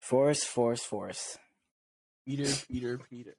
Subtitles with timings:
[0.00, 1.38] Force, force, force.
[2.26, 3.34] Peter, Peter, Peter.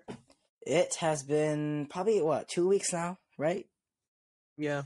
[0.66, 3.66] It has been probably what two weeks now, right?
[4.57, 4.84] Yeah.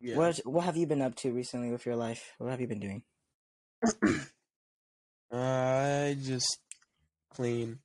[0.00, 0.16] Yeah.
[0.16, 2.32] What What have you been up to recently with your life?
[2.38, 3.02] What have you been doing?
[5.30, 5.36] I
[6.12, 6.58] uh, just
[7.30, 7.78] clean.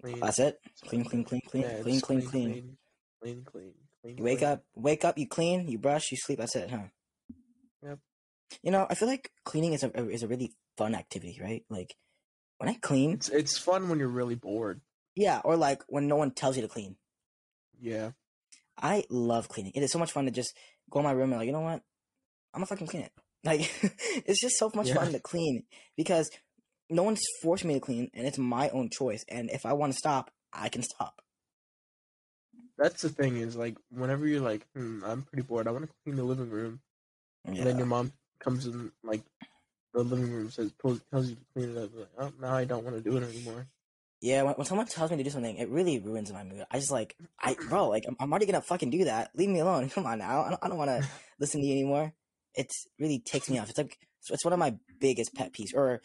[0.00, 0.20] Clean.
[0.20, 0.60] That's it.
[0.86, 2.50] Clean, clean, clean, clean, Yeah, clean, clean, clean.
[2.52, 2.76] Clean,
[3.22, 3.72] clean, clean.
[4.02, 4.50] clean You wake clean.
[4.50, 6.38] up, wake up, you clean, you brush, you sleep.
[6.38, 6.88] That's it, huh?
[7.82, 7.98] Yep.
[8.62, 11.64] You know, I feel like cleaning is a is a really fun activity, right?
[11.70, 11.94] Like
[12.58, 14.80] when I clean, It's it's fun when you're really bored.
[15.14, 16.96] yeah, or like when no one tells you to clean.
[17.80, 18.12] Yeah.
[18.78, 19.72] I love cleaning.
[19.74, 20.54] It is so much fun to just
[20.90, 21.82] go in my room and like, you know what?
[22.52, 23.12] I'm gonna fucking clean it.
[23.44, 23.60] Like,
[24.26, 24.94] it's just so much Yeah.
[24.96, 25.64] fun to clean
[25.96, 26.30] because
[26.88, 29.24] no one's forced me to clean, and it's my own choice.
[29.28, 31.22] And if I want to stop, I can stop.
[32.78, 35.66] That's the thing is like whenever you're like, hmm, I'm pretty bored.
[35.66, 36.80] I want to clean the living room,
[37.44, 39.22] and then your mom comes in like
[39.94, 41.90] the living room says tells, tells you to clean it up.
[41.94, 43.66] Like, oh, now I don't want to do it anymore.
[44.20, 46.64] Yeah, when, when someone tells me to do something, it really ruins my mood.
[46.70, 49.30] I just like, I bro, like I'm, I'm already gonna fucking do that.
[49.34, 49.88] Leave me alone.
[49.90, 50.42] Come on now.
[50.42, 51.08] I don't, I don't want to
[51.40, 52.12] listen to you anymore.
[52.54, 53.68] It really takes me off.
[53.68, 53.98] It's like
[54.28, 55.74] it's one of my biggest pet peeves.
[55.74, 56.00] Or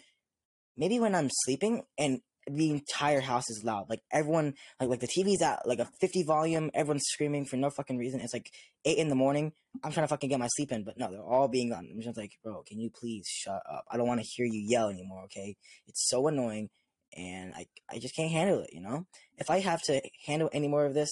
[0.78, 5.08] maybe when I'm sleeping and the entire house is loud, like everyone, like like the
[5.08, 6.72] TV's at like a 50 volume.
[6.74, 8.20] Everyone's screaming for no fucking reason.
[8.20, 8.50] It's like
[8.84, 9.54] eight in the morning.
[9.84, 11.88] I'm trying to fucking get my sleep in, but no, they're all being on.
[11.92, 13.86] I'm just like, bro, can you please shut up?
[13.92, 15.26] I don't want to hear you yell anymore.
[15.26, 15.56] Okay,
[15.88, 16.70] it's so annoying
[17.16, 18.72] and I I just can't handle it.
[18.74, 19.06] You know,
[19.38, 21.10] if I have to handle any more of this,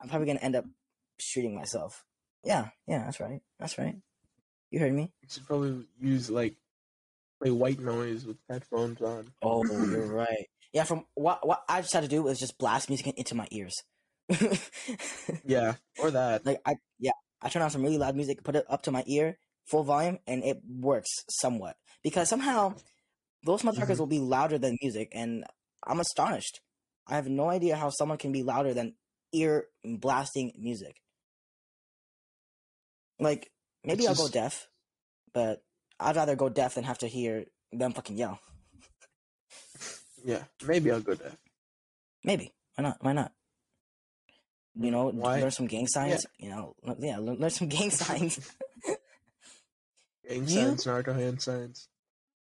[0.00, 0.64] I'm probably gonna end up
[1.18, 2.04] shooting myself.
[2.42, 3.96] Yeah, yeah, that's right, that's right.
[4.70, 5.12] You heard me.
[5.22, 6.56] You should probably use like
[7.44, 9.30] play white noise with headphones on.
[9.42, 10.46] Oh, you're right.
[10.72, 13.46] Yeah, from what what I just had to do was just blast music into my
[13.50, 13.74] ears.
[15.46, 16.46] Yeah, or that.
[16.46, 19.04] like I yeah, I turn on some really loud music, put it up to my
[19.06, 22.74] ear, full volume, and it works somewhat because somehow
[23.44, 23.98] those motherfuckers Mhm.
[23.98, 25.44] will be louder than music, and
[25.86, 26.60] I'm astonished.
[27.06, 28.94] I have no idea how someone can be louder than
[29.32, 30.96] ear blasting music.
[33.20, 33.50] Like
[33.84, 34.68] maybe It's I'll go deaf,
[35.34, 35.62] but
[36.00, 38.38] I'd rather go deaf than have to hear them fucking yell.
[40.24, 41.36] Yeah, maybe I'll go deaf.
[42.24, 42.96] Maybe why not?
[43.00, 43.32] Why not?
[44.76, 45.40] You know, Why?
[45.40, 46.26] learn some gang signs.
[46.38, 48.38] You know, yeah, learn, learn some gang signs.
[50.28, 51.88] Gang You- signs, Naruto hand signs.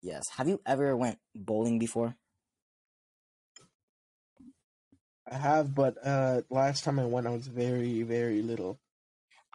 [0.00, 0.22] yes.
[0.36, 2.16] Have you ever went bowling before?
[5.30, 8.78] I have, but uh, last time I went, I was very, very little.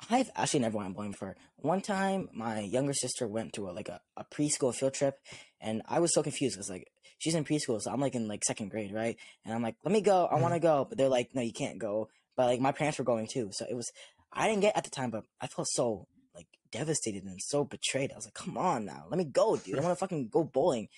[0.09, 1.35] I've actually never went bowling before.
[1.57, 5.17] One time, my younger sister went to a, like a, a preschool field trip,
[5.59, 6.87] and I was so confused because like
[7.17, 9.17] she's in preschool, so I'm like in like second grade, right?
[9.43, 10.41] And I'm like, let me go, I Mhm.
[10.41, 12.09] want to go, but they're like, no, you can't go.
[12.35, 13.91] But like my parents were going too, so it was
[14.31, 18.11] I didn't get at the time, but I felt so like devastated and so betrayed.
[18.11, 19.79] I was like, come on now, let me go, dude.
[19.79, 20.89] I want to fucking go bowling,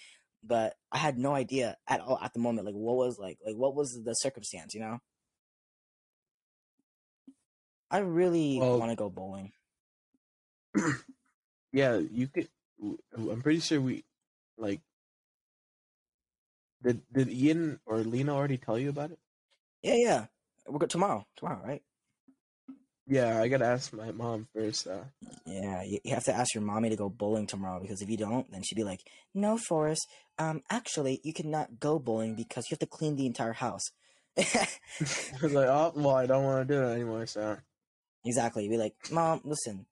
[0.44, 3.56] but I had no idea at all at the moment, like what was like like
[3.56, 5.00] what was the circumstance, you know?
[7.92, 9.52] I really Well- want to go bowling.
[11.72, 12.50] Yeah, you could.
[13.16, 14.04] I'm pretty sure we,
[14.58, 14.82] like,
[16.82, 19.20] did did Ian or Lena already tell you about it?
[19.84, 20.26] Yeah, yeah.
[20.68, 21.28] We're good tomorrow.
[21.36, 21.84] Tomorrow, right?
[23.08, 24.88] Yeah, I gotta ask my mom first.
[24.88, 25.04] Uh,
[25.46, 28.18] Yeah, you, you have to ask your mommy to go bowling tomorrow because if you
[28.18, 29.02] don't, then she'd be like,
[29.36, 30.08] "No, Forrest.
[30.40, 33.84] Um, actually, you cannot go bowling because you have to clean the entire house."
[34.38, 34.68] I
[35.42, 37.26] was like, oh, well, I don't want to do it anymore.
[37.28, 37.58] So
[38.26, 38.68] exactly.
[38.68, 39.86] Be like, "Mom, listen,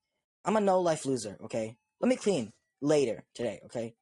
[0.45, 1.38] I'm a no life loser.
[1.43, 3.59] Okay, let me clean later today.
[3.65, 3.95] Okay."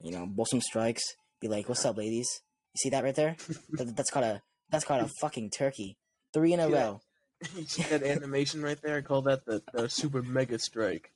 [0.00, 1.02] You know, bowl some strikes.
[1.40, 2.28] Be like, "What's up, ladies?
[2.74, 3.36] You see that right there?
[3.72, 5.96] That, that's called a that's called a fucking turkey.
[6.32, 6.72] Three in a that?
[6.72, 7.00] row."
[7.56, 8.96] you see that animation right there?
[8.96, 11.12] I call that the, the super mega strike.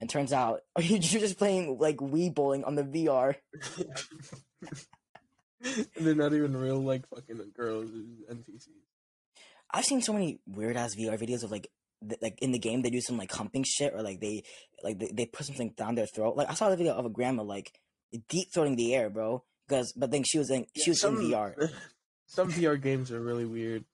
[0.00, 3.36] And turns out you're just playing like Wii bowling on the VR.
[5.62, 7.90] and they're not even real like fucking girls,
[8.30, 8.68] NPCs.
[9.72, 11.68] I've seen so many weird ass VR videos of like
[12.08, 14.42] th- like in the game they do some like humping shit or like they
[14.82, 16.36] like they, they put something down their throat.
[16.36, 17.72] Like I saw the video of a grandma like
[18.28, 19.44] deep throating the air, bro.
[19.68, 21.70] Because but then she was in she Yeah, was in VR.
[22.26, 23.84] Some VR games are really weird.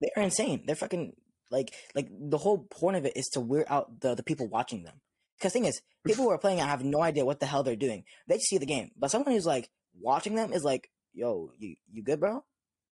[0.00, 0.64] They're insane.
[0.66, 1.14] They're fucking
[1.50, 4.82] like like the whole point of it is to weird out the the people watching
[4.84, 5.00] them.
[5.38, 7.76] Because thing is, people who are playing it have no idea what the hell they're
[7.76, 8.04] doing.
[8.26, 9.68] They just see the game, but someone who's like
[10.00, 12.44] watching them is like, "Yo, you you good, bro?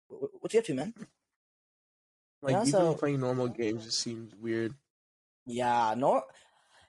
[0.08, 0.94] What, what you up to, man?"
[2.42, 4.74] Like And even also- playing normal games just seems weird.
[5.46, 6.24] Yeah, nor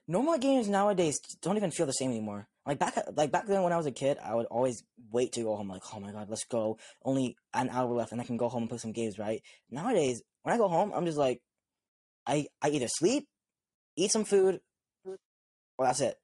[0.07, 2.47] normal games nowadays don't even feel the same anymore.
[2.65, 5.41] Like back like back then when I was a kid, I would always wait to
[5.43, 5.67] go home.
[5.69, 6.77] Like, oh my god, let's go.
[7.03, 9.17] Only an hour left, and I can go home and play some games.
[9.17, 11.41] Right nowadays, when I go home, I'm just like,
[12.27, 13.27] I I either sleep,
[13.95, 14.61] eat some food,
[15.05, 16.17] or that's it.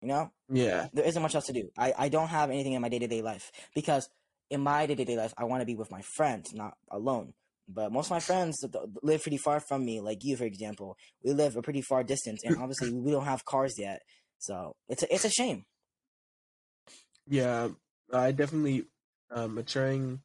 [0.00, 0.88] You know, Yeah.
[0.92, 1.70] there isn't much else to do.
[1.76, 4.08] I I don't have anything in my day to day life because
[4.50, 7.34] in my day to day life, I want to be with my friends, not alone.
[7.68, 8.56] But most of my friends
[9.02, 10.96] live pretty far from me, like you, for example.
[11.24, 14.02] We live a pretty far distance, and obviously we don't have cars yet.
[14.38, 15.64] So it's a, it's a shame.
[17.26, 17.68] Yeah.
[18.12, 18.84] I definitely
[19.30, 20.20] uh, maturing,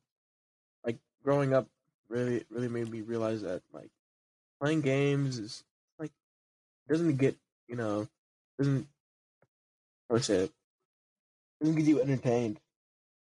[0.83, 1.67] like growing up,
[2.09, 3.89] really really made me realize that like
[4.61, 5.63] playing games is
[5.99, 6.11] like
[6.89, 7.35] doesn't get
[7.67, 8.07] you know
[8.57, 8.87] doesn't
[10.09, 10.51] how say it
[11.59, 12.59] doesn't get you entertained.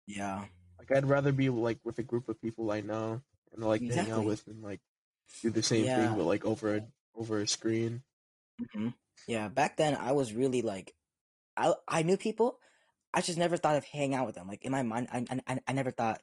[0.07, 0.45] Yeah.
[0.79, 3.21] Like I'd rather be like with a group of people I know
[3.53, 4.81] and like hang out with and like
[5.43, 5.91] do the same Yeah.
[5.91, 6.83] thing but like over a
[7.17, 8.03] over a screen.
[8.73, 8.89] hmm
[9.27, 10.95] Yeah, back then I was really like,
[11.57, 12.59] I I knew people,
[13.15, 14.49] I just never thought of hanging out with them.
[14.49, 16.23] Like in my mind, I I, I never thought,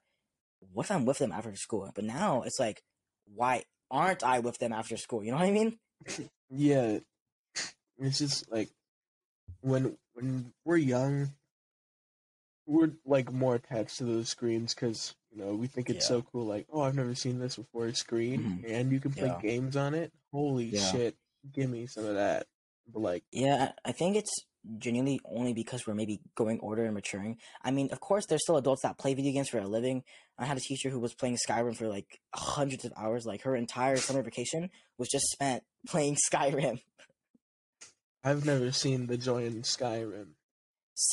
[0.74, 1.92] what if I'm with them after school?
[1.96, 2.84] But now it's like,
[3.26, 5.24] why aren't I with them after school?
[5.24, 5.80] You know what I mean?
[6.50, 7.00] Yeah,
[8.00, 8.70] it's just like
[9.62, 11.34] when when we're young,
[12.66, 16.18] we're like more attached to those screens because you know we think it's Yeah.
[16.18, 16.46] so cool.
[16.46, 18.72] Like, oh, I've never seen this before screen, Mhm.
[18.72, 19.42] and you can play Yeah.
[19.42, 20.12] games on it.
[20.32, 20.92] Holy Yeah.
[20.92, 21.18] shit!
[21.52, 22.48] Give me some of that.
[22.88, 24.32] But like, Yeah, I I think it's
[24.78, 27.40] genuinely only because we're maybe going older and maturing.
[27.62, 30.04] I mean, of course, there's still adults that play video games for a living.
[30.38, 33.26] I had a teacher who was playing Skyrim for like hundreds of hours.
[33.26, 36.82] Like her entire summer vacation was just spent playing Skyrim.
[38.24, 40.34] I've never seen the joy in Skyrim.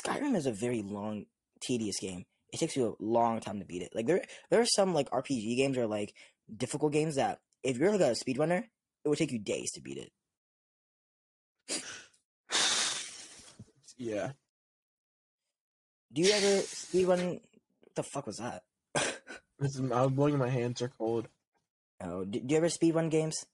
[0.02, 1.26] Skyrim is a very long,
[1.60, 2.26] tedious game.
[2.52, 3.90] It takes you a long time to beat it.
[3.94, 6.14] Like there, there are some like RPG games or like
[6.54, 8.64] difficult games that if you're like a speedrunner,
[9.04, 9.98] it would take you days to beat
[11.68, 11.82] it.
[13.98, 14.32] Yeah,
[16.12, 17.40] Do you ever speedrun?
[17.80, 18.62] What the fuck was that?
[19.60, 21.28] is, I'm blowing my hands are cold.
[22.02, 23.46] oh, do, do you ever speedrun games?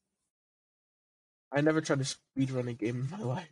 [1.52, 3.48] I never tried to speedrun a game in my life.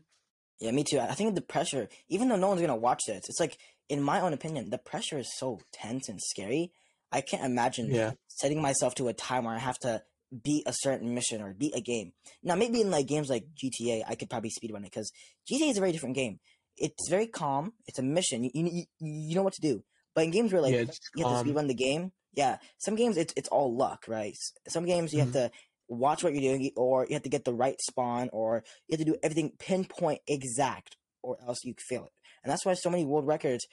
[0.59, 0.99] Yeah, me too.
[0.99, 3.57] I I think the pressure, even though no one's gonna watch this, it's like,
[3.91, 6.73] in my own opinion, the pressure is so tense and scary.
[7.13, 10.03] I can't imagine Yeah, setting myself to a time where I have to
[10.45, 12.13] beat a certain mission or beat a game.
[12.43, 15.11] Now, maybe in like games like GTA, I could probably speedrun it because
[15.51, 16.39] GTA is a very different game.
[16.77, 17.73] It's very calm.
[17.87, 18.45] It's a mission.
[18.45, 19.83] You, you you know what to do.
[20.15, 20.85] But in games where like yeah,
[21.17, 24.37] you have to speedrun the game, yeah, some games it's it's all luck, right?
[24.69, 25.49] Some games you have mm-hmm.
[25.49, 25.51] to
[25.89, 29.05] watch what you're doing, or you have to get the right spawn, or you have
[29.05, 32.13] to do everything pinpoint exact, or else you fail it.
[32.43, 33.67] And that's why so many world records.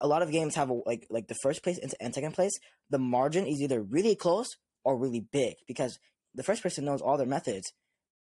[0.00, 2.52] A lot of games have a, like like the first place and, and second place.
[2.90, 4.48] The margin is either really close
[4.84, 5.98] or really big because
[6.34, 7.72] the first person knows all their methods,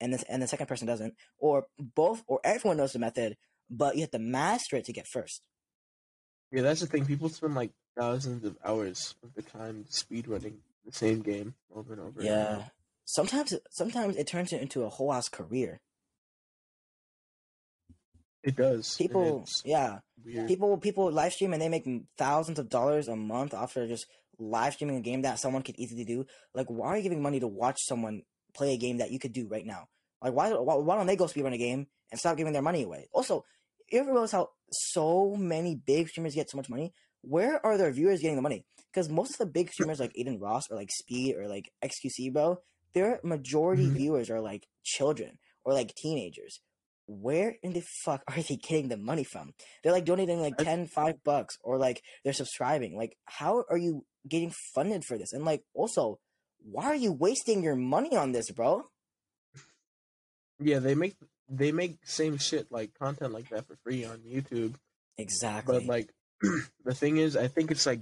[0.00, 3.36] and the and the second person doesn't, or both, or everyone knows the method,
[3.70, 5.42] but you have to master it to get first.
[6.52, 7.06] Yeah, that's the thing.
[7.06, 12.02] People spend like thousands of hours of the time speedrunning the same game over and
[12.02, 12.22] over.
[12.22, 12.64] Yeah.
[13.04, 15.80] Sometimes sometimes it turns it into a whole ass career.
[18.42, 18.96] It does.
[18.96, 20.48] People, it's yeah, weird.
[20.48, 24.06] people people live stream and they make thousands of dollars a month after just
[24.38, 26.24] live streaming a game that someone could easily do.
[26.54, 28.22] Like, why are you giving money to watch someone
[28.54, 29.88] play a game that you could do right now?
[30.22, 32.82] Like, why why, why don't they go speedrun a game and stop giving their money
[32.82, 33.08] away?
[33.12, 33.44] Also,
[33.90, 36.92] you ever realize how so many big streamers get so much money?
[37.22, 38.64] Where are their viewers getting the money?
[38.92, 42.32] Because most of the big streamers like Adin Ross or like Speed or like XQC,
[42.32, 42.58] bro,
[42.94, 43.92] their majority Mhm.
[43.96, 46.60] viewers are like children or like teenagers.
[47.12, 49.52] Where in the fuck are they getting the money from?
[49.82, 52.96] They're like donating like I- 10, 5 bucks or like they're subscribing.
[52.96, 55.32] Like, how are you getting funded for this?
[55.32, 56.18] And like, also,
[56.62, 58.84] why are you wasting your money on this, bro?
[60.60, 61.16] Yeah, they make
[61.48, 64.74] they make same shit like content like that for free on YouTube.
[65.18, 65.80] Exactly.
[65.80, 66.10] But like
[66.84, 68.00] the thing is, I think it's like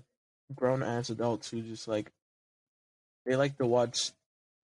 [0.55, 2.11] grown ass adults who just like
[3.25, 4.11] they like to watch,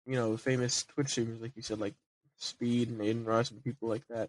[0.06, 1.94] you know, famous Twitch streamers like you said, like
[2.42, 4.28] Speed and Adin Ross and people like that,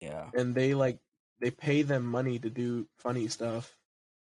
[0.00, 0.26] yeah.
[0.34, 0.98] and they like
[1.40, 3.76] they pay them money to do funny stuff.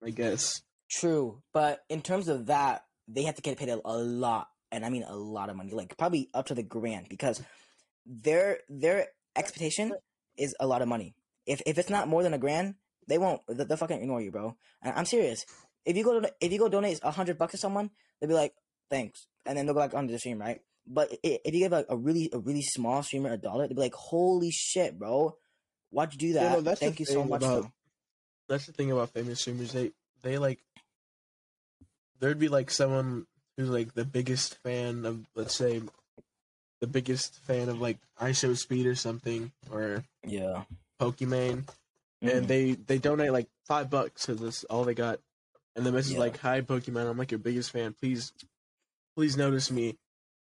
[0.04, 0.60] I guess.
[0.90, 4.84] True, but in terms of that, they have to get paid a, a lot, and
[4.84, 7.42] I mean a lot of money, like probably up to the grand, because
[8.04, 9.92] their their expectation
[10.36, 11.14] is a lot of money.
[11.46, 12.74] If if it's not more than a grand,
[13.08, 13.40] they won't.
[13.48, 14.56] they- They'll fucking ignore you, bro.
[14.82, 15.44] And I'm serious.
[15.84, 18.34] If you go to if you go donate a hundred bucks to someone, they'll be
[18.34, 18.54] like,
[18.90, 20.60] thanks, and then they'll go back onto the stream, right?
[20.86, 23.80] But if you give like a really a really small streamer a dollar, they'd be
[23.80, 25.36] like, holy shit, bro,
[25.90, 26.62] why'd you do Yeah, that?
[26.62, 27.42] no, Thank you so much.
[27.42, 27.72] about- bro."
[28.48, 29.72] That's the thing about famous streamers.
[29.72, 29.90] They
[30.22, 30.60] they like
[32.20, 33.26] there'd be like someone
[33.56, 35.82] who's like the biggest fan of let's say
[36.80, 40.64] the biggest fan of like IShowSpeed or something or Yeah,
[41.00, 41.68] Pokimane
[42.22, 42.46] and Mm.
[42.46, 45.20] they they donate like five bucks because that's all they got.
[45.74, 47.92] And the message is like, "Hi Pokimane, I'm like your biggest fan.
[47.94, 48.32] Please,
[49.16, 49.98] please notice me."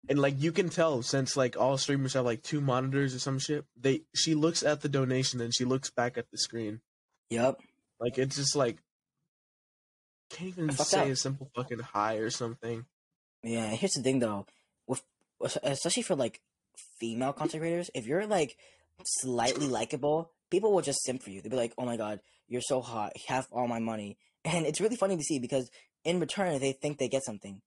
[0.09, 3.39] And like you can tell since like all streamers have like two monitors or some
[3.39, 3.65] shit.
[3.81, 6.81] They she looks at the donation and she looks back at the screen.
[7.31, 7.61] Yep.
[8.01, 8.79] Like it's just like
[10.31, 11.09] can't even say up.
[11.09, 12.85] a simple fucking hi or something.
[13.43, 14.47] Yeah, here's the thing though,
[14.87, 15.03] with
[15.63, 16.41] especially for like
[16.99, 18.57] female content creators, if you're like
[19.05, 21.41] slightly likable, people will just simp for you.
[21.41, 24.81] They'll be like, "Oh my god, you're so hot, have all my money," and it's
[24.81, 25.71] really funny to see because
[26.05, 27.61] in return they think they get something.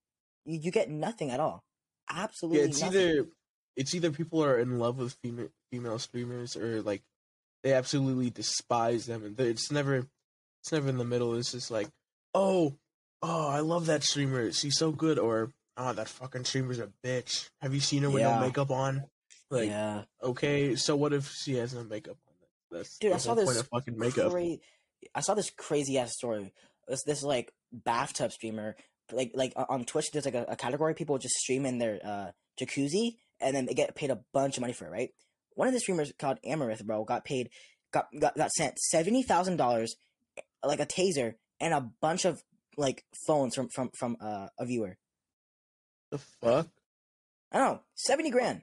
[0.44, 1.64] You, you get nothing at all.
[2.10, 2.98] Absolutely Yeah, it's nothing.
[3.00, 3.26] either
[3.76, 7.02] it's either people are in love with female female streamers or like
[7.62, 10.06] they absolutely despise them, and it's never
[10.62, 11.34] it's never in the middle.
[11.34, 11.88] It's just like,
[12.34, 12.76] oh,
[13.22, 14.52] oh, I love that streamer.
[14.52, 17.48] She's so good, or oh, that fucking streamer's a bitch.
[17.60, 18.36] Have you seen her with Yeah.
[18.38, 19.04] no makeup on?
[19.50, 22.78] Like, yeah, okay, so what if she has no makeup on?
[22.78, 24.32] That's Dude, I saw this of fucking makeup.
[24.32, 24.56] cra-
[25.14, 26.52] I saw this crazy ass story.
[26.88, 28.74] This this like bathtub streamer,
[29.12, 30.10] like like on Twitch.
[30.12, 33.74] There's like a, a category people just stream in their uh, jacuzzi, and then they
[33.74, 34.90] get paid a bunch of money for it.
[34.90, 35.10] Right?
[35.54, 37.50] One of the streamers called Amouranth, bro, got paid,
[37.92, 39.94] got got, got sent seventy thousand dollars,
[40.64, 42.42] like a taser, and a bunch of
[42.76, 44.98] like phones from from from uh, a viewer.
[46.10, 46.68] The fuck?
[47.52, 48.62] I don't know, seventy grand.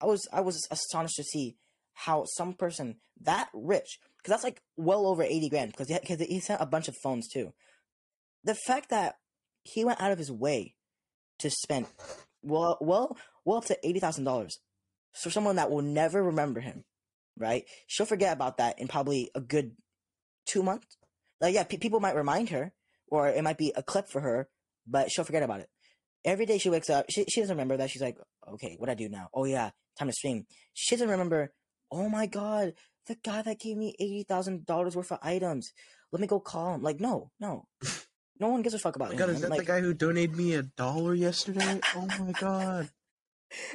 [0.00, 1.56] I was I was astonished to see
[1.94, 6.18] how some person that rich, because that's like well over eighty grand, because he, 'cause
[6.18, 7.52] he sent a bunch of phones too.
[8.44, 9.16] The fact that
[9.62, 10.74] he went out of his way
[11.38, 11.86] to spend
[12.42, 14.58] well well well up to eighty thousand dollars
[15.12, 16.84] for someone that will never remember him,
[17.36, 17.64] right?
[17.86, 19.72] She'll forget about that in probably a good
[20.46, 20.96] two months.
[21.40, 22.72] Like yeah, pe- people might remind her,
[23.08, 24.48] or it might be a clip for her,
[24.86, 25.68] but she'll forget about it
[26.24, 27.90] every day she wakes up, she, she doesn't remember that.
[27.90, 28.18] She's like,
[28.52, 29.28] okay, what I do now?
[29.34, 30.46] Oh yeah, time to stream.
[30.74, 31.52] She doesn't remember.
[31.90, 32.74] Oh my god,
[33.06, 35.72] the guy that gave me eighty thousand dollars worth of items.
[36.12, 36.82] Let me go call him.
[36.82, 37.66] Like, no, no,
[38.40, 39.18] no one gives a fuck Oh about my him.
[39.18, 41.80] god, is that like, the guy who donated me a dollar yesterday?
[41.94, 42.90] Oh my god.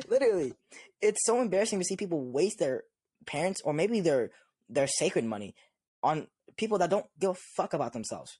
[0.07, 0.53] literally,
[1.01, 2.83] it's so embarrassing to see people waste their
[3.25, 4.31] parents or maybe their
[4.69, 5.55] their sacred money
[6.03, 8.39] on people that don't give a fuck about themselves.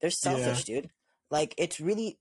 [0.00, 0.90] They're selfish, dude.
[1.30, 2.18] Like it's really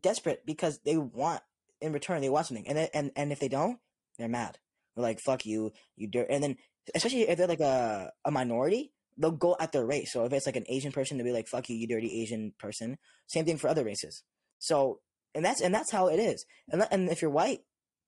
[0.00, 1.42] desperate because they want
[1.80, 3.78] in return they want something, and then, and and if they don't,
[4.18, 4.58] they're mad.
[4.94, 6.56] They're like, "Fuck you, you dirt." And then
[6.94, 10.12] especially if they're like a a minority, they'll go at their race.
[10.12, 12.52] So if it's like an Asian person, they'll be like, "Fuck you, you dirty Asian
[12.58, 14.22] person." Same thing for other races.
[14.58, 15.00] So
[15.34, 16.44] and that's and that's how it is.
[16.70, 17.60] And and if you're white,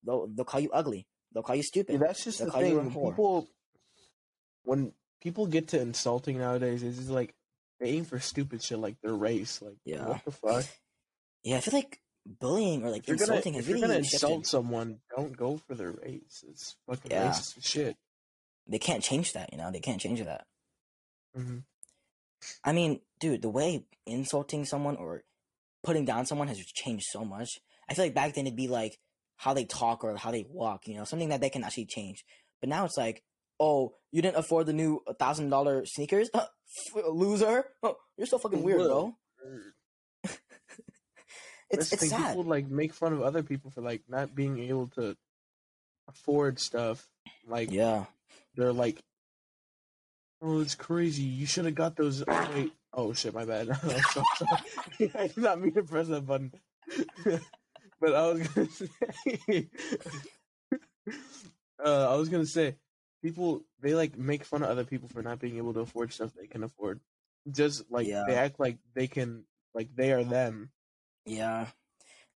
[0.04, 1.06] they'll they'll call you ugly.
[1.32, 1.94] They'll call you stupid.
[1.94, 2.78] Yeah, that's just They'll the thing.
[2.78, 2.84] a.
[2.84, 3.48] People,
[4.64, 7.34] when people get to insulting nowadays, it's just like
[7.80, 9.60] they aim for stupid shit like their race.
[9.60, 10.06] Like, Yeah.
[10.06, 10.64] what the fuck?
[11.42, 14.02] Yeah, I feel like bullying or like If you're gonna, insulting if you're really gonna
[14.04, 14.24] shifted.
[14.26, 16.42] insult someone, don't go for their race.
[16.48, 17.28] It's fucking Yeah.
[17.30, 17.96] racist shit.
[18.66, 19.70] They can't change that, you know.
[19.70, 20.46] They can't change that.
[21.36, 21.58] Hmm
[22.64, 25.22] I mean, dude, the way insulting someone or
[25.82, 27.48] putting down someone has changed so much.
[27.88, 28.98] I feel like back then it'd be like
[29.36, 32.24] how they talk or how they walk, you know, something that they can actually change.
[32.60, 33.22] But now it's like,
[33.60, 36.30] oh, you didn't afford the new thousand dollar sneakers,
[37.08, 37.66] loser.
[37.82, 39.14] Oh, you're so fucking weird, bro.
[41.68, 42.10] It's it's thing.
[42.10, 42.28] sad.
[42.28, 45.16] People like make fun of other people for like not being able to
[46.08, 47.08] afford stuff.
[47.46, 48.04] Like Yeah,
[48.54, 49.00] they're like,
[50.46, 51.22] "Oh, it's crazy.
[51.24, 52.72] You should have got those." Oh, wait.
[52.92, 53.68] Oh shit, my bad.
[53.82, 55.10] I'm so sorry.
[55.14, 56.52] I did not mean to press that button.
[58.00, 59.68] but I was gonna say,
[61.84, 62.76] uh, I was gonna say,
[63.22, 66.32] people they like make fun of other people for not being able to afford stuff
[66.38, 67.00] they can afford.
[67.50, 68.24] Just like Yeah.
[68.26, 70.70] they act like they can, like they are them.
[71.24, 71.66] yeah,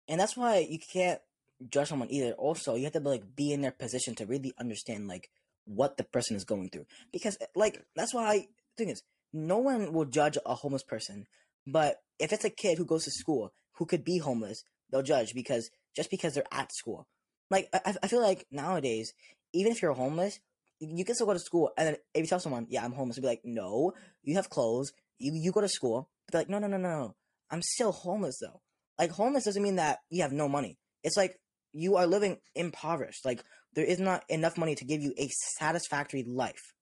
[0.07, 1.21] and that's why you can't
[1.69, 2.33] judge someone either.
[2.33, 5.29] Also, you have to like be in their position to really understand like
[5.69, 6.85] what the person is going through.
[7.13, 8.47] Because eh, like that's why I
[8.77, 11.27] thing is, no one will judge a homeless person.
[11.67, 15.33] But if it's a kid who goes to school who could be homeless, they'll judge
[15.33, 17.07] because just because they're at school.
[17.49, 19.13] Like I, I feel like nowadays,
[19.53, 20.39] even if you're homeless,
[20.79, 21.71] you can still go to school.
[21.77, 24.49] And then if you tell someone, "Yeah, I'm homeless," they'll be like, "No, you have
[24.49, 24.91] clothes.
[25.17, 27.15] You you go to school." But they're like, "No, no, no, no, no.
[27.49, 28.61] I'm still homeless though.
[28.97, 30.77] Like homeless doesn't mean that you have no money.
[31.03, 31.39] It's like
[31.71, 33.25] you are living impoverished.
[33.25, 36.73] Like there is not enough money to give you a satisfactory life.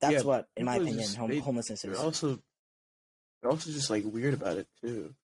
[0.00, 1.98] That's Yeah, what, in my opinion, just- hom- they- homelessness is.
[1.98, 2.42] also,
[3.40, 5.14] they're also just like weird about it too.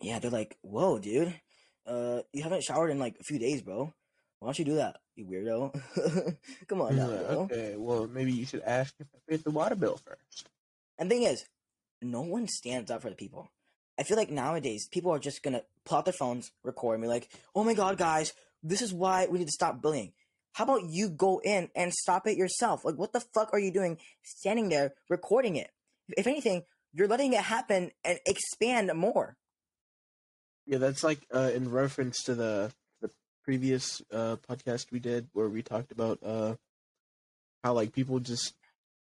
[0.00, 1.38] Yeah, they're like, "Whoa, dude,
[1.86, 3.92] uh, you haven't showered in like a few days, bro.
[4.38, 5.72] Why don't you do that, you weirdo?
[6.68, 9.50] Come on now, like, bro." okay, well maybe you should ask if I paid the
[9.50, 10.48] water bill first.
[10.98, 11.44] And thing is,
[12.00, 13.50] no one stands up for the people.
[13.98, 17.08] I feel like nowadays people are just gonna pull out their phones, record, and be
[17.08, 18.34] like, "Oh my god, guys,
[18.68, 20.12] this is why we need to stop bullying."
[20.52, 22.82] How about you go in and stop it yourself?
[22.84, 25.70] Like, what the fuck are you doing standing there recording it?
[26.16, 26.62] If anything,
[26.94, 29.36] you're letting it happen and expand more.
[30.66, 33.10] Yeah, that's like uh, in reference to the the
[33.44, 36.54] previous uh, podcast we did where we talked about uh,
[37.62, 38.54] how like people just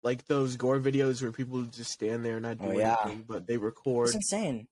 [0.01, 2.95] like those gore videos where people just stand there and not do Oh, yeah.
[3.03, 4.07] anything, but they record.
[4.07, 4.67] It's insane.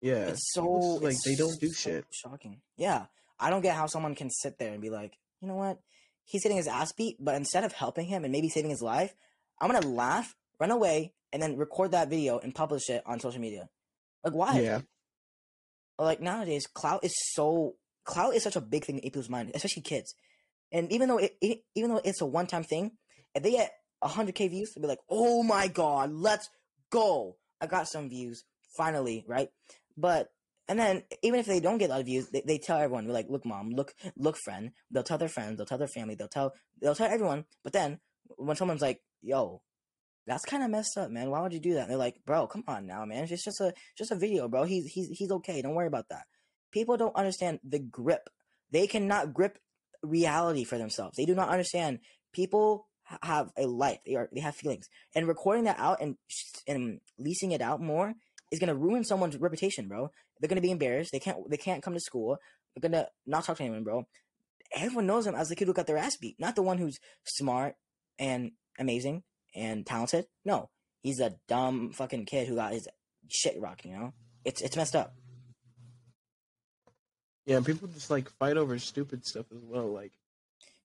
[0.00, 2.04] Yeah, It's so like it's they don't do so shit.
[2.12, 2.60] Shocking.
[2.76, 3.06] Yeah,
[3.38, 5.78] I don't get how someone can sit there and be like, you know what?
[6.24, 9.14] He's getting his ass beat, but instead of helping him and maybe saving his life,
[9.60, 13.40] I'm gonna laugh, run away, and then record that video and publish it on social
[13.40, 13.68] media.
[14.24, 14.60] Like why?
[14.60, 14.80] Yeah,
[15.98, 19.82] Like nowadays, clout is so clout is such a big thing in people's mind, especially
[19.82, 20.14] kids.
[20.72, 22.92] And even though it, it even though it's a one time thing,
[23.34, 23.72] if they get
[24.02, 26.48] hundred k views, they'll be like, "Oh my god, let's
[26.90, 27.36] go!
[27.60, 28.44] I got some views
[28.76, 29.48] finally, right?"
[29.96, 30.28] But
[30.68, 33.06] and then even if they don't get a lot of views, they, they tell everyone,
[33.06, 36.14] "We're like, look, mom, look, look, friend." They'll tell their friends, they'll tell their family,
[36.14, 37.44] they'll tell they'll tell everyone.
[37.62, 38.00] But then
[38.36, 39.62] when someone's like, "Yo,"
[40.26, 41.30] that's kind of messed up, man.
[41.30, 41.82] Why would you do that?
[41.82, 43.24] And they're like, bro, come on now, man.
[43.24, 44.64] It's just a just a video, bro.
[44.64, 45.60] He's he's he's okay.
[45.60, 46.24] Don't worry about that.
[46.72, 48.30] People don't understand the grip.
[48.70, 49.58] They cannot grip
[50.02, 51.16] reality for themselves.
[51.16, 52.00] They do not understand.
[52.32, 52.88] People
[53.22, 53.98] have a life.
[54.06, 56.16] They are they have feelings, and recording that out and
[56.66, 58.14] and leasing it out more
[58.54, 60.10] is gonna ruin someone's reputation, bro.
[60.40, 61.12] They're gonna be embarrassed.
[61.12, 62.38] They can't they can't come to school.
[62.74, 64.04] They're gonna not talk to anyone, bro.
[64.74, 66.98] Everyone knows them as the kid who got their ass beat, not the one who's
[67.24, 67.74] smart
[68.18, 69.22] and amazing
[69.54, 70.26] and talented.
[70.44, 70.70] No,
[71.02, 72.88] he's a dumb fucking kid who got his
[73.28, 73.84] shit rocked.
[73.84, 75.14] You know, it's it's messed up.
[77.46, 77.60] yeah.
[77.60, 79.92] People just like fight over stupid stuff as well.
[79.92, 80.12] Like,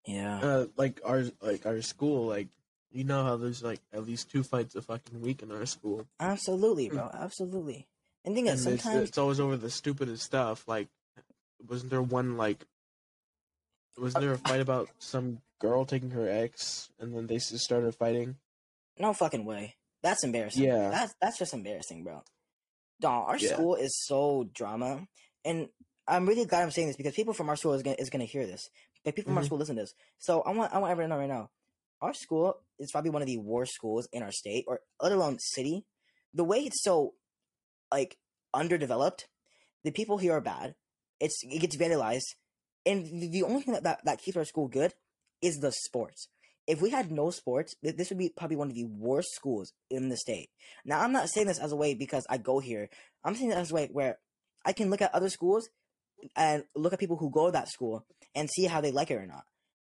[0.06, 2.28] Yeah, uh, like our like our school.
[2.28, 2.50] Like,
[2.92, 6.06] you know how there's like at least two fights a fucking week in our school.
[6.20, 7.88] absolutely, bro, absolutely.
[8.26, 10.68] And thing is, sometimes it's always over the stupidest stuff.
[10.68, 10.88] Like,
[11.68, 12.66] wasn't there one like,
[13.98, 17.94] wasn't there a fight about some girl taking her ex, and then they just started
[17.96, 18.36] fighting?
[18.98, 19.76] no fucking way.
[20.04, 20.64] That's embarrassing.
[20.64, 20.90] Yeah.
[20.90, 22.22] that's that's just embarrassing, bro.
[23.00, 23.54] Dog, our Yeah.
[23.54, 25.08] school is so drama,
[25.46, 25.70] and
[26.08, 28.26] I'm really glad I'm saying this because people from our school is gonna is gonna
[28.26, 28.70] hear this.
[29.06, 29.46] Like people from our Mhm.
[29.46, 29.94] school listen to this.
[30.18, 31.50] So I want I want everyone to know right now.
[32.02, 35.38] Our school is probably one of the worst schools in our state, or let alone
[35.40, 35.86] city.
[36.34, 37.14] The way it's so
[37.92, 38.18] like
[38.54, 39.28] underdeveloped,
[39.84, 40.76] the people here are bad.
[41.20, 42.36] It's it gets vandalized,
[42.86, 44.94] and the- only thing that, that, that keeps our school good
[45.42, 46.28] is the sports.
[46.68, 49.74] If we had no sports, th- this would be probably one of the worst schools
[49.90, 50.50] in the state.
[50.86, 52.90] Now, I'm not saying this as a way because I go here.
[53.24, 54.20] I'm saying it as a way where
[54.66, 55.68] I can look at other schools
[56.36, 59.16] and look at people who go to that school and see how they like it
[59.16, 59.46] or not.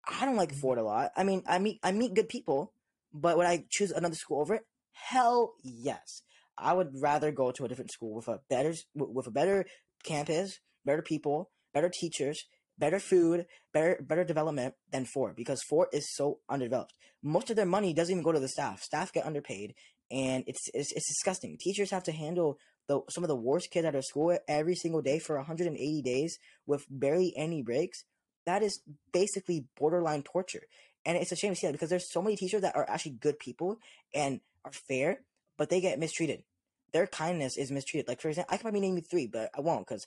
[0.08, 1.10] I don't like Ford a lot.
[1.16, 2.72] I mean, I meet I meet good people,
[3.12, 4.66] but would I choose another school over it?
[4.92, 6.22] Hell yes.
[6.56, 9.64] I would rather go to a different school with a better with a better
[10.04, 12.44] campus, better people, better teachers,
[12.78, 16.94] better food, better better development than Ford because Ford is so underdeveloped.
[17.22, 18.82] Most of their money doesn't even go to the staff.
[18.82, 19.74] Staff get underpaid,
[20.10, 21.56] and it's it's, it's disgusting.
[21.58, 25.02] Teachers have to handle the some of the worst kids at their school every single
[25.02, 28.04] day for 180 days with barely any breaks.
[28.46, 28.80] That is
[29.12, 30.62] basically borderline torture,
[31.04, 33.12] and it's a shame to see that because there's so many teachers that are actually
[33.12, 33.78] good people
[34.14, 35.20] and are fair,
[35.56, 36.44] but they get mistreated.
[36.92, 38.08] Their kindness is mistreated.
[38.08, 40.06] Like for example, I can probably name you three, but I won't because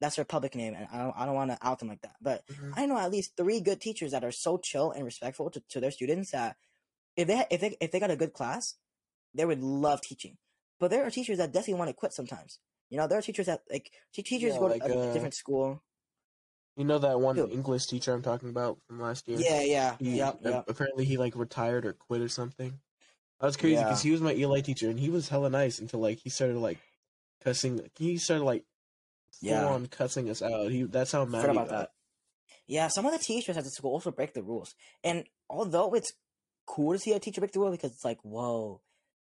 [0.00, 2.16] that's their public name, and I don't I don't want to out them like that.
[2.20, 2.72] But Mhm.
[2.76, 5.80] I know at least three good teachers that are so chill and respectful to, to
[5.80, 6.56] their students that
[7.16, 8.74] if they if they if they got a good class,
[9.34, 10.36] they would love teaching.
[10.78, 12.58] But there are teachers that definitely want to quit sometimes.
[12.90, 15.12] You know, there are teachers that like te- teachers Yeah, go like, to a uh,
[15.12, 15.82] different school.
[16.76, 17.50] You know that one Dude.
[17.52, 19.38] English teacher I'm talking about from last year?
[19.40, 20.64] Yeah, yeah, He, yep, uh, yep.
[20.68, 22.78] Apparently, he like retired or quit or something.
[23.40, 23.84] That was crazy Yeah.
[23.84, 26.56] because he was my ELA teacher and he was hella nice until like he started
[26.58, 26.78] like
[27.42, 27.80] cussing.
[27.96, 28.64] He started like
[29.40, 29.66] full Yeah.
[29.66, 30.70] on cussing us out.
[30.70, 31.78] He that's how mad Forgot about got.
[31.78, 31.90] that.
[32.66, 34.74] Yeah, some of the teachers at the school also break the rules.
[35.02, 36.12] And although it's
[36.66, 38.82] cool to see a teacher break the rule because it's like, whoa,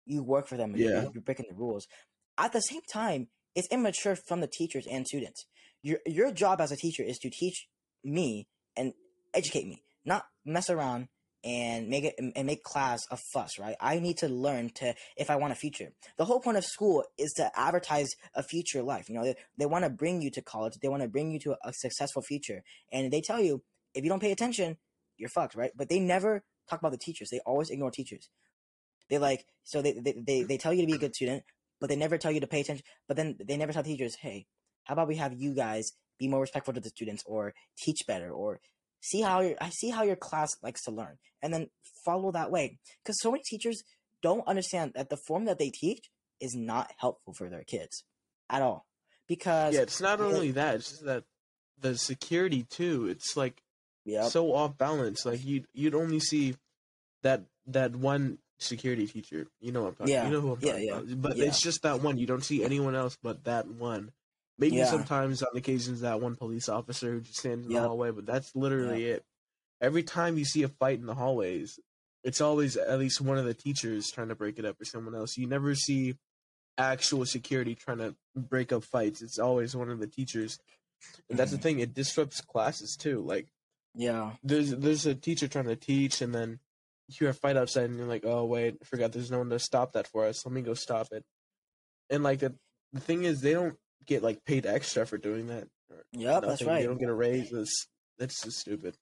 [0.06, 1.08] you work for them and Yeah.
[1.12, 1.86] you're breaking the rules.
[2.38, 5.46] At the same time, it's immature from the teachers and students.
[5.82, 7.68] Your your job as a teacher is to teach
[8.04, 8.92] me and
[9.34, 11.08] educate me, not mess around
[11.42, 13.74] and make it and make class a fuss, right?
[13.80, 15.92] I need to learn to if I want a future.
[16.18, 19.08] The whole point of school is to advertise a future life.
[19.08, 21.38] You know, they, they want to bring you to college, they want to bring you
[21.40, 22.62] to a, a successful future,
[22.92, 23.62] and they tell you
[23.94, 24.76] if you don't pay attention,
[25.16, 25.70] you're fucked, right?
[25.74, 27.30] But they never talk about the teachers.
[27.30, 28.28] They always ignore teachers.
[29.08, 31.44] They like so they they, they, they tell you to be a good student,
[31.80, 32.84] but they never tell you to pay attention.
[33.08, 34.46] But then they never tell teachers, hey,
[34.90, 38.28] how about we have you guys be more respectful to the students or teach better
[38.32, 38.58] or
[39.00, 41.68] see how your I see how your class likes to learn and then
[42.04, 42.80] follow that way.
[43.04, 43.84] Because so many teachers
[44.20, 48.02] don't understand that the form that they teach is not helpful for their kids
[48.50, 48.84] at all.
[49.28, 51.22] Because Yeah, it's not only that; it's just that
[51.78, 53.06] the security too.
[53.06, 53.62] It's like
[54.06, 54.24] Yep.
[54.32, 55.24] so off balance.
[55.24, 56.56] Like you you'd only see
[57.22, 59.46] that that one security teacher.
[59.60, 60.14] You know what I'm talking.
[60.14, 60.24] Yeah.
[60.24, 60.96] You know who I'm Yeah, talking yeah.
[60.96, 61.22] about.
[61.22, 61.44] But Yeah.
[61.44, 62.18] it's just that one.
[62.18, 64.10] You don't see anyone else but that one.
[64.60, 64.90] Maybe Yeah.
[64.90, 68.54] sometimes on occasions that one police officer who just stands in the hallway, but that's
[68.54, 69.24] literally it.
[69.80, 71.80] Every time you see a fight in the hallways,
[72.22, 75.14] it's always at least one of the teachers trying to break it up or someone
[75.14, 75.38] else.
[75.38, 76.16] You never see
[76.76, 79.22] actual security trying to break up fights.
[79.22, 80.58] It's always one of the teachers.
[81.30, 81.62] And that's the Mhm.
[81.62, 83.22] thing, it disrupts classes too.
[83.22, 83.48] Like
[83.94, 84.36] Yeah.
[84.42, 86.60] there's there's a teacher trying to teach and then
[87.08, 89.48] you hear a fight outside and you're like, Oh wait, I forgot there's no one
[89.50, 90.44] to stop that for us.
[90.44, 91.24] Let me go stop it.
[92.10, 92.54] And like the
[92.92, 93.78] the thing is they don't
[94.10, 95.68] get like paid extra for doing that.
[96.12, 96.42] Yep.
[96.42, 96.80] That's right.
[96.80, 97.48] They don't get a raise.
[97.50, 97.86] That's
[98.18, 98.94] that's just stupid.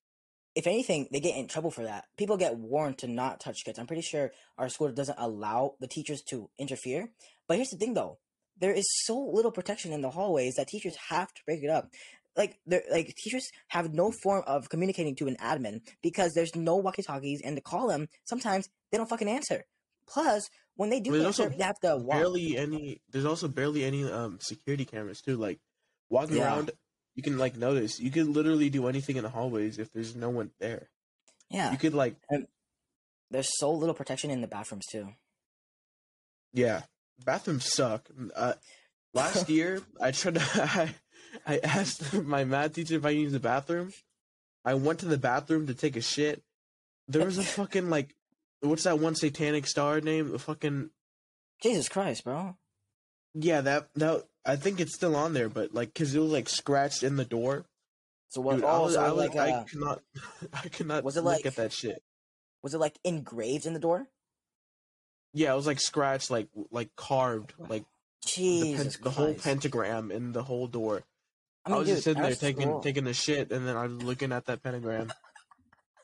[0.59, 2.05] if anything, they get in trouble for that.
[2.16, 3.79] People get warned to not touch kids.
[3.79, 7.11] I'm pretty sure our school doesn't allow the teachers to interfere.
[7.47, 8.18] But here's the thing, though:
[8.59, 11.88] there is so little protection in the hallways that teachers have to break it up.
[12.37, 16.77] Like, they're like teachers have no form of communicating to an admin because there's no
[16.77, 19.64] walkie-talkies, and to call them, sometimes they don't fucking answer.
[20.09, 22.16] Plus, when they do There's also have to walk.
[22.18, 25.37] Barely any there's also barely any um security cameras too.
[25.37, 25.61] Like
[26.09, 26.44] walking Yeah.
[26.44, 26.71] around
[27.14, 30.31] you can like notice you can literally do anything in the hallways if there's no
[30.31, 30.88] one there.
[31.51, 32.16] Yeah, You could like
[33.31, 35.09] there's so little protection in the bathrooms too.
[36.53, 36.83] Yeah,
[37.25, 38.09] bathrooms suck.
[38.35, 38.55] Uh,
[39.14, 40.40] last year, I tried to.
[40.55, 40.94] I,
[41.47, 43.92] I asked my math teacher if I could use the bathroom.
[44.64, 46.42] I went to the bathroom to take a shit.
[47.07, 48.14] There was a fucking like,
[48.61, 50.31] what's that one satanic star name?
[50.33, 50.90] The fucking
[51.62, 52.57] Jesus Christ, bro.
[53.35, 56.49] yeah, that that I think it's still on there, but like, cause it was like
[56.49, 57.66] scratched in the door.
[58.31, 58.57] So what?
[58.57, 60.03] Dude, I oh, was, so I like, I uh, could not,
[60.53, 62.03] I could not was it look like- at that shit.
[62.62, 64.07] was it like engraved in the door?
[65.35, 67.85] Yeah, it was like scratched, like like carved, like
[68.23, 71.03] the, Jesus pen- the whole pentagram in the whole door.
[71.66, 73.87] I I, was dude, just sitting there taking school- taking a shit, and then I
[73.87, 75.12] was looking at that pentagram.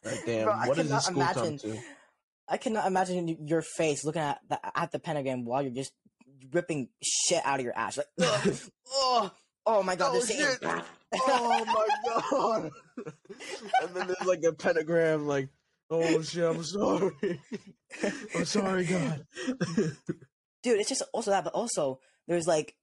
[0.04, 1.80] Like, damn, Bro, I what does this cannot school imagine- come to?
[2.48, 5.92] I cannot imagine your face looking at the at the pentagram while you're just
[6.52, 7.96] ripping shit out of your ass.
[7.98, 8.56] Like, ugh,
[8.92, 9.30] oh,
[9.66, 10.58] oh my god, Oh, this shit.
[10.62, 11.88] oh my
[12.20, 12.70] god!
[13.82, 15.48] and then there's like a pentagram, like,
[15.90, 17.40] oh shit, I'm sorry,
[18.34, 19.24] I'm sorry, God.
[20.62, 22.74] dude it's just also that but also there's like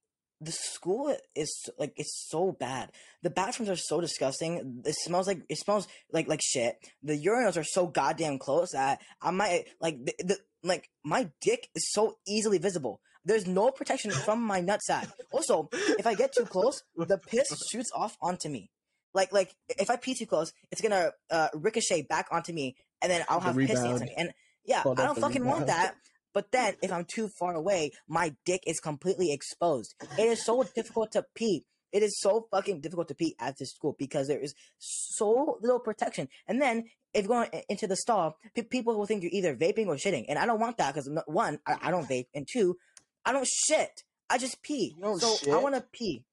[0.44, 2.90] the school is like it's so bad.
[3.22, 4.82] The bathrooms are so disgusting.
[4.84, 6.76] It smells like it smells like like shit.
[7.02, 11.68] The urinals are so goddamn close that i might like the, the like my dick
[11.74, 13.00] is so easily visible.
[13.24, 15.10] There's no protection from my nutsack.
[15.32, 18.70] Also if i get too close the piss shoots off onto me.
[19.14, 23.10] Like like if i pee too close it's gonna uh, ricochet back onto me and
[23.12, 24.00] then i'll The have piss on rebound.
[24.02, 24.14] me.
[24.16, 24.32] And
[24.64, 25.94] yeah i don't the fucking want that
[26.32, 26.52] but mm.
[26.52, 29.94] then, if I'm too far away, my dick is completely exposed.
[30.18, 31.64] It is so difficult to pee.
[31.92, 35.80] It is so fucking difficult to pee at this school because there is so little
[35.80, 36.28] protection.
[36.48, 39.88] And then, if you're going into the stall, pe- people will think you're either vaping
[39.88, 40.24] or shitting.
[40.28, 42.28] And I don't want that because, one, I, I don't vape.
[42.34, 42.76] And two,
[43.24, 44.02] I don't shit.
[44.30, 44.94] I just pee.
[45.18, 46.24] So I want to pee.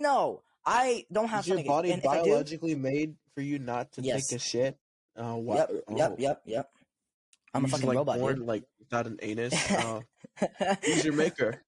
[0.00, 4.02] No, I don't have Is your body I do, biologically made for you not to
[4.02, 4.28] Yes.
[4.28, 4.78] take a shit?
[5.16, 5.54] Uh, oh, wow.
[5.54, 6.16] yep, yep, Oh.
[6.18, 6.70] yep, yep.
[7.54, 8.46] I'm a fucking like, robot, born, dude.
[8.46, 9.54] like without an anus.
[9.70, 10.02] Oh.
[10.84, 11.62] Who's your maker?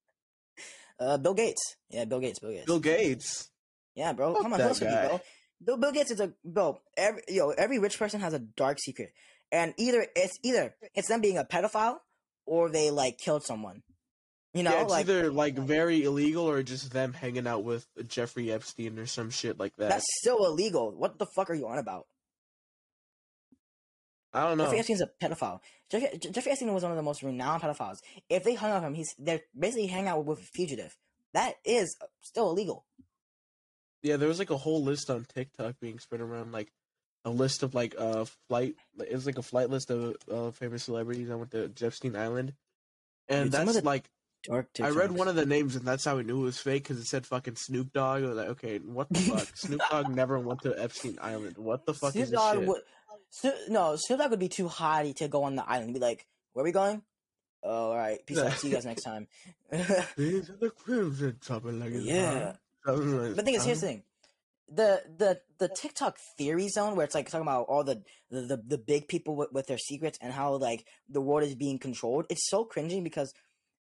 [0.99, 1.77] uh, Bill Gates.
[1.91, 2.41] Yeah, Bill Gates.
[2.41, 2.67] Bill Gates.
[2.67, 3.51] Bill Gates.
[3.95, 4.35] Yeah, bro.
[4.35, 5.07] Fuck Come on, that who else would be, guy.
[5.09, 5.21] bro?
[5.65, 6.81] Bill, Bill Gates is a bro.
[6.97, 9.11] Every yo, every rich person has a dark secret,
[9.53, 11.99] and either it's either it's them being a pedophile
[12.45, 13.83] or they like killed someone.
[14.53, 17.87] You know, yeah, it's like either like very illegal or just them hanging out with
[18.09, 19.91] Jeffrey Epstein or some shit like that.
[19.91, 20.93] that's still illegal.
[20.97, 22.07] What the fuck are you on about?
[24.37, 24.65] I don't know.
[24.65, 25.61] Jeffrey Epstein's a pedophile.
[25.91, 28.01] Jeffrey, Jeffrey Epstein was one of the most renowned pedophiles.
[28.29, 30.97] If they hung out with him, he's they're basically hanging out with a fugitive.
[31.33, 32.85] That is still illegal.
[34.03, 36.71] Yeah, there was like a whole list on TikTok being spread around, like
[37.25, 38.75] a list of like uh flight.
[38.99, 41.31] It was like a flight list of uh, famous celebrities.
[41.31, 42.53] I went to Epstein Island,
[43.29, 44.05] and Dude, that's like
[44.47, 44.69] Dark.
[44.81, 46.99] I read one of the names, and that's how I knew it was fake because
[46.99, 48.23] it said fucking Snoop Dogg.
[48.23, 49.49] I was like, okay, what the fuck?
[49.57, 51.57] Snoop Dogg never went to Epstein Island.
[51.59, 52.69] What the fuck Snoop is this Dogg shit?
[52.69, 52.83] would
[53.31, 55.95] Snoop, no Snoop Dogg would be too haughty to go on the island.
[55.95, 57.03] Be like, where are we going?
[57.63, 58.25] Oh, all right.
[58.27, 58.53] Peace out.
[58.53, 59.27] See you guys next time.
[60.17, 62.55] These are the crimson trouble like Yeah.
[62.87, 64.03] Like But the thing is, here's the thing:
[64.69, 68.57] the the the TikTok theory zone, where it's like talking about all the the, the,
[68.65, 72.27] the big people with, with their secrets and how like the world is being controlled.
[72.31, 73.35] It's so cringy because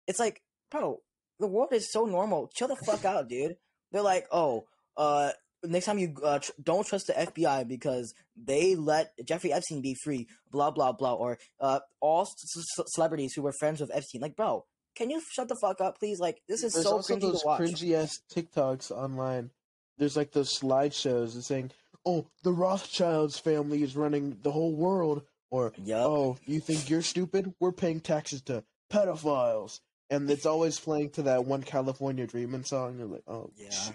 [0.05, 1.01] it's like, bro,
[1.39, 2.51] the world is so normal.
[2.53, 3.55] Chill the fuck out, dude.
[3.91, 4.65] They're like, oh,
[4.97, 5.31] uh.
[5.63, 9.95] Next time you uh, tr- don't trust the FBI because they let Jeffrey Epstein be
[10.03, 14.21] free, blah blah blah, or uh, all c- c- celebrities who were friends with Epstein.
[14.21, 16.19] Like, bro, can you shut the fuck up, please?
[16.19, 17.61] Like, this is There's so also cringy those to watch.
[17.61, 19.51] cringy ass TikToks online.
[19.97, 21.71] There's like those slideshows and saying,
[22.05, 26.05] oh, the Rothschilds family is running the whole world, or Yup.
[26.05, 27.53] oh, you think you're stupid?
[27.59, 32.97] We're paying taxes to pedophiles, and it's always playing to that one California Dreamin' song.
[32.97, 33.69] You're like, oh, Yeah.
[33.71, 33.89] sh-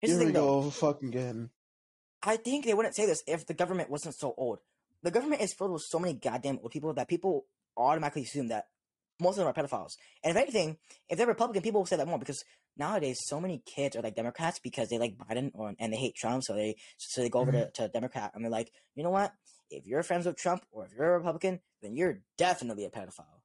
[0.00, 0.62] Here's here the we thing, though.
[0.62, 1.50] go, fucking again.
[2.22, 4.58] I think they wouldn't say this if the government wasn't so old.
[5.02, 8.66] The government is filled with so many goddamn old people that people automatically assume that
[9.20, 9.92] most of them are pedophiles.
[10.24, 12.44] And if anything, if they're Republican, people will say that more because
[12.76, 16.14] nowadays so many kids are like Democrats because they like Biden or and they hate
[16.14, 17.82] Trump, so they so they go over to, mm-hmm.
[17.82, 19.32] to Democrat and they're like, you know what?
[19.70, 23.39] If you're friends with Trump or if you're a Republican, then you're definitely a pedophile.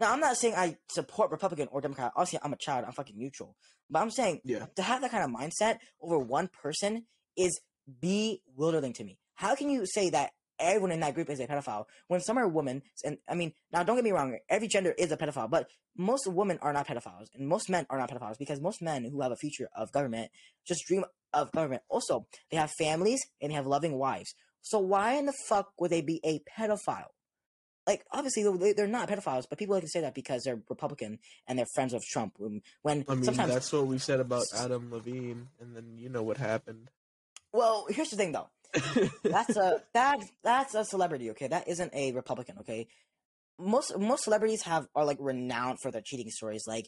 [0.00, 2.12] Now I'm not saying I support Republican or Democrat.
[2.16, 2.84] Obviously, I'm a child.
[2.86, 3.56] I'm fucking neutral.
[3.90, 4.66] But I'm saying Yeah.
[4.76, 7.06] to have that kind of mindset over one person
[7.36, 7.60] is
[8.00, 9.18] bewildering to me.
[9.34, 12.48] How can you say that everyone in that group is a pedophile when some are
[12.48, 12.82] women?
[13.04, 16.26] And I mean, now don't get me wrong, every gender is a pedophile, but most
[16.26, 19.32] women are not pedophiles, and most men are not pedophiles because most men who have
[19.32, 20.30] a future of government
[20.66, 21.82] just dream of government.
[21.88, 24.34] Also, they have families and they have loving wives.
[24.62, 27.10] So why in the fuck would they be a pedophile?
[27.88, 31.18] Like obviously they- they're not pedophiles, but people like to say that because they're Republican
[31.48, 32.34] and they're friends with Trump.
[32.38, 36.08] When, when I mean, sometimes that's what we said about Adam Levine, and then you
[36.10, 36.90] know what happened.
[37.52, 38.50] Well, here's the thing though.
[39.24, 41.48] That's a that that's a celebrity, okay?
[41.48, 42.86] That isn't a Republican, okay?
[43.58, 46.64] Most most celebrities have are like renowned for their cheating stories.
[46.68, 46.86] Like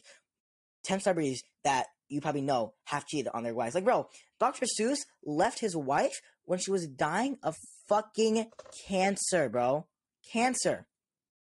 [0.83, 3.73] ten celebrities that you probably know have cheated on their wives.
[3.73, 4.07] Like, bro,
[4.39, 4.67] Dr.
[4.79, 7.55] Seuss left his wife when she was dying of
[7.89, 8.47] fucking
[8.87, 9.87] cancer, bro.
[10.31, 10.85] Cancer.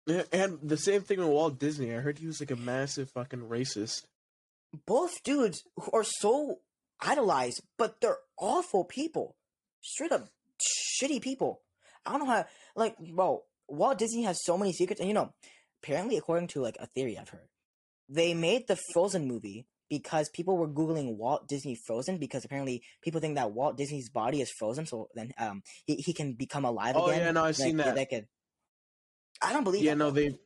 [0.07, 1.95] Yeah, and the same thing with Walt Disney.
[1.95, 4.05] I heard he was like a massive fucking racist.
[4.87, 6.61] Both dudes are so
[7.01, 9.37] idolized, but they're awful people.
[9.83, 10.29] Straight up
[11.03, 11.63] shitty people.
[12.07, 12.45] I don't know how
[12.77, 15.33] like bro, Walt Disney has so many secrets and you know,
[15.83, 17.49] apparently according to like a theory I've heard,
[18.09, 23.21] they made the Frozen movie because people were googling Walt Disney Frozen because apparently people
[23.21, 26.95] think that Walt Disney's body is frozen so then um he, he can become alive
[26.97, 27.21] Oh, again.
[27.21, 27.95] Oh yeah, no, I've Like, seen that.
[27.97, 28.27] they could
[29.43, 30.37] I don't believe Yeah, no, they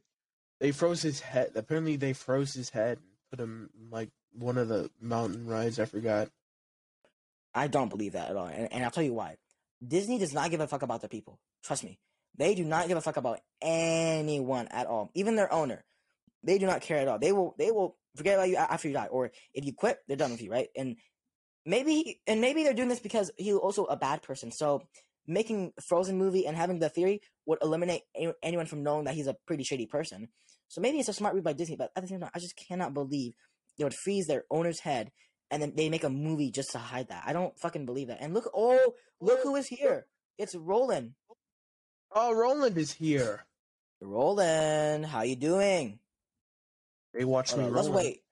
[0.60, 1.52] they froze his head.
[1.54, 5.78] Apparently, they froze his head and put him like one of the mountain rides.
[5.78, 6.28] I forgot.
[7.54, 8.46] I don't believe that at all.
[8.46, 9.36] And, and I'll tell you why.
[9.86, 11.38] Disney does not give a fuck about their people.
[11.62, 11.98] Trust me.
[12.36, 15.10] They do not give a fuck about anyone at all.
[15.14, 15.84] Even their owner.
[16.42, 17.18] They do not care at all.
[17.18, 19.06] They will they will forget about you after you die.
[19.06, 20.68] Or if you quit, they're done with you, right?
[20.76, 20.96] And
[21.64, 24.50] maybe and maybe they're doing this because he's also a bad person.
[24.50, 24.82] So
[25.26, 29.26] making Frozen movie and having the theory would eliminate any- anyone from knowing that he's
[29.26, 30.28] a pretty shady person.
[30.68, 32.56] So maybe it's a smart move by Disney, but at the same time, I just
[32.56, 33.34] cannot believe
[33.78, 35.12] they would freeze their owner's head
[35.50, 37.22] and then they make a movie just to hide that.
[37.26, 38.18] I don't fucking believe that.
[38.20, 40.06] And look, oh, look who is here.
[40.38, 41.14] It's Roland.
[42.10, 43.46] Oh, Roland is here.
[44.00, 45.98] Roland, how you doing?
[47.12, 47.64] They watched me.
[47.64, 47.94] let's Roland.
[47.94, 48.22] wait.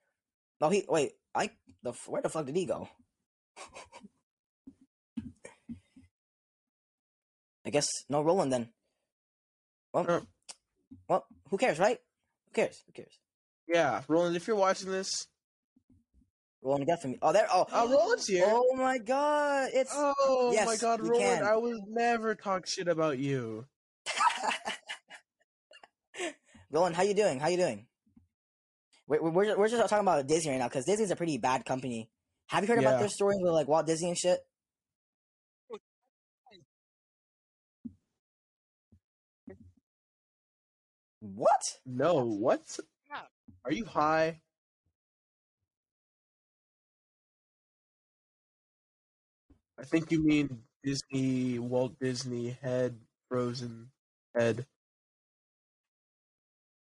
[0.60, 1.12] No, he wait.
[1.34, 1.50] I
[1.82, 2.88] the where the fuck did he go?
[7.64, 8.72] I guess no Roland then.
[9.92, 10.20] Well, Uh.
[11.08, 11.98] well, who cares, right?
[12.46, 12.82] Who cares?
[12.86, 13.18] Who cares?
[13.68, 14.36] Yeah, Roland.
[14.36, 15.26] If you're watching this,
[16.62, 17.18] Roland, get from me.
[17.22, 17.46] Oh, there.
[17.52, 18.44] Oh, oh, Roland's here.
[18.46, 19.70] Oh my God!
[19.72, 21.20] It's Oh my God, Roland!
[21.40, 21.44] can.
[21.44, 23.66] I would never talk shit about you.
[26.70, 26.96] Roland.
[26.96, 27.38] How you doing?
[27.40, 27.86] How you doing?
[29.06, 32.08] We're we're, we're just talking about Disney right now because Disney's a pretty bad company.
[32.48, 32.98] Have you heard about Yeah.
[33.00, 34.40] their stories with like Walt Disney and shit?
[41.22, 41.78] What?
[41.86, 42.80] No, what?
[43.08, 43.20] Yeah.
[43.64, 44.40] Are you high?
[49.78, 53.92] I think you mean Disney, Walt Disney head, Frozen
[54.34, 54.66] head.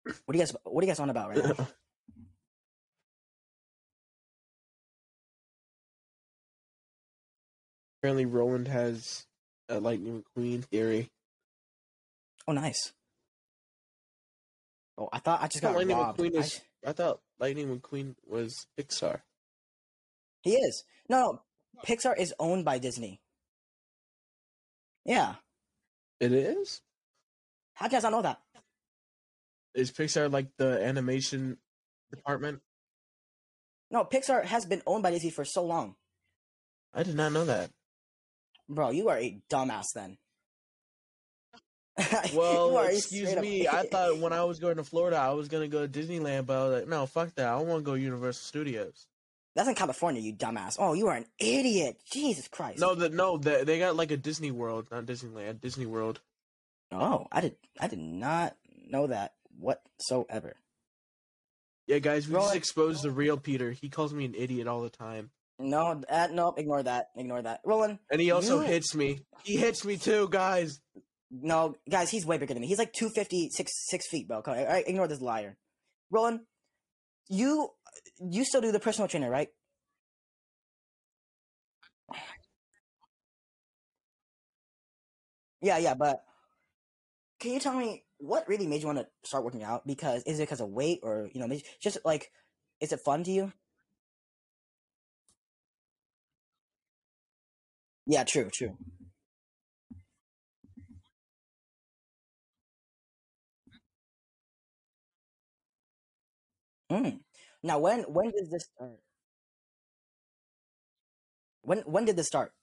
[0.05, 0.55] What do you guys?
[0.63, 1.67] What are you guys on about right now?
[7.99, 9.25] Apparently, Roland has
[9.67, 11.09] a Lightning McQueen theory.
[12.47, 12.93] Oh, nice.
[15.01, 16.19] Oh, I thought I just I thought got Lightning robbed.
[16.19, 16.61] McQueen I- was.
[16.85, 19.21] I thought Lightning McQueen was Pixar.
[20.41, 20.83] he is.
[21.09, 21.41] No,
[21.73, 21.81] no.
[21.85, 23.19] Pixar is owned by Disney.
[25.05, 25.35] Yeah.
[26.19, 26.81] It is.
[27.73, 28.39] How do I not know that?
[29.73, 31.57] Is Pixar like the animation
[32.11, 32.61] department?
[33.89, 35.95] No, Pixar has been owned by Disney for so long.
[36.93, 37.71] I did not know that.
[38.69, 40.17] Bro, you are a dumbass then.
[42.33, 43.67] Well, excuse me.
[43.67, 46.57] I thought when I was going to Florida, I was gonna go to Disneyland, but
[46.57, 47.47] I was like, no, fuck that.
[47.47, 49.07] I want to go Universal Studios.
[49.55, 50.77] That's in California, you dumbass.
[50.79, 51.97] Oh, you are an idiot.
[52.11, 52.79] Jesus Christ.
[52.79, 56.21] No, that no, they, they got like a Disney World, not Disneyland, Disney World.
[56.91, 58.55] Oh, I did I did not
[58.89, 60.55] know that whatsoever.
[61.87, 62.55] Yeah, guys, we just Right.
[62.57, 63.71] exposed the real Peter.
[63.71, 65.31] He calls me an idiot all the time.
[65.59, 66.57] No, uh, nope.
[66.57, 67.09] Ignore that.
[67.17, 67.59] Ignore that.
[67.65, 67.99] Roland.
[68.09, 69.19] And he also you- hits me.
[69.43, 70.79] He hits me too, guys.
[71.31, 72.67] No, guys, he's way bigger than me.
[72.67, 74.41] He's like 250, six, six feet, bro.
[74.45, 75.57] All right, ignore this liar.
[76.11, 76.41] Roland,
[77.29, 77.69] you
[78.19, 79.49] you still do the personal trainer, right?
[85.61, 86.23] Yeah, yeah, but
[87.39, 89.85] can you tell me what really made you want to start working out?
[89.87, 92.31] Because is it because of weight or you know, just like
[92.79, 93.51] is it fun to you?
[98.05, 98.77] Yeah, true, true.
[106.91, 107.21] Mm.
[107.63, 108.99] Now, when when did this start?
[111.63, 112.53] When when did this start?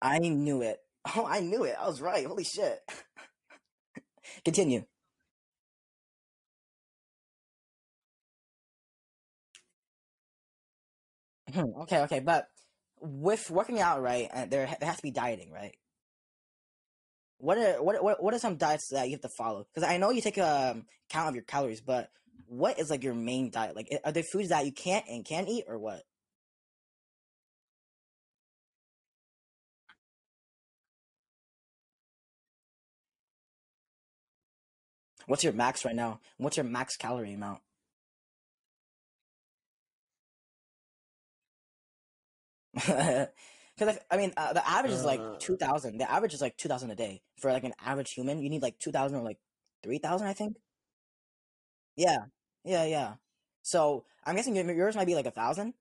[0.00, 0.78] I knew it.
[1.16, 1.76] Oh, I knew it.
[1.80, 2.26] I was right.
[2.26, 2.80] Holy shit.
[4.44, 4.84] Continue.
[11.52, 12.48] Hmm, okay, okay, but
[13.00, 14.28] with working out, right?
[14.32, 15.76] Uh, there, there has to be dieting, right?
[17.44, 19.66] What are what what what are some diets that you have to follow?
[19.74, 22.08] Because I know you take a um, count of your calories, but
[22.46, 23.76] what is like your main diet?
[23.76, 26.04] Like, are there foods that you can't and can eat, or what?
[35.26, 36.20] What's your max right now?
[36.38, 37.60] What's your max calorie amount?
[43.76, 45.98] Because I, I mean, uh, the average is like Uh, two thousand.
[45.98, 48.40] The average is like two thousand a day for like an average human.
[48.40, 49.38] You need like two thousand or like
[49.82, 50.56] three thousand, I think.
[51.96, 52.26] Yeah,
[52.64, 53.14] yeah, yeah.
[53.62, 55.74] So I'm guessing yours might be like a thousand.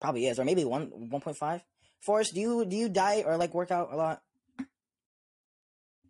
[0.00, 1.64] Probably is, or maybe one one point five.
[2.00, 4.22] Forrest, do you do you diet or like work out a lot?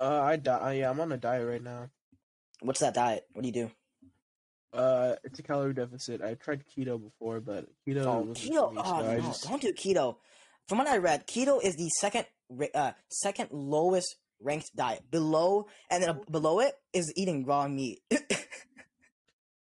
[0.00, 0.72] uh, I die.
[0.74, 1.90] Yeah, I'm on a diet right now.
[2.60, 3.26] What's that diet?
[3.32, 3.70] What do you do?
[4.74, 6.20] Uh, it's a calorie deficit.
[6.22, 8.72] I tried keto before, but keto Oh, keto.
[8.72, 10.16] me, Oh so I no, just don't do keto.
[10.68, 12.26] From what I read, keto is the second
[12.74, 15.02] uh second lowest ranked diet.
[15.10, 18.00] Below and then below it is eating raw meat.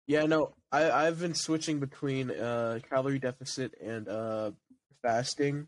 [0.08, 0.54] yeah, no.
[0.72, 4.52] I I've been switching between uh calorie deficit and uh
[5.02, 5.68] fasting.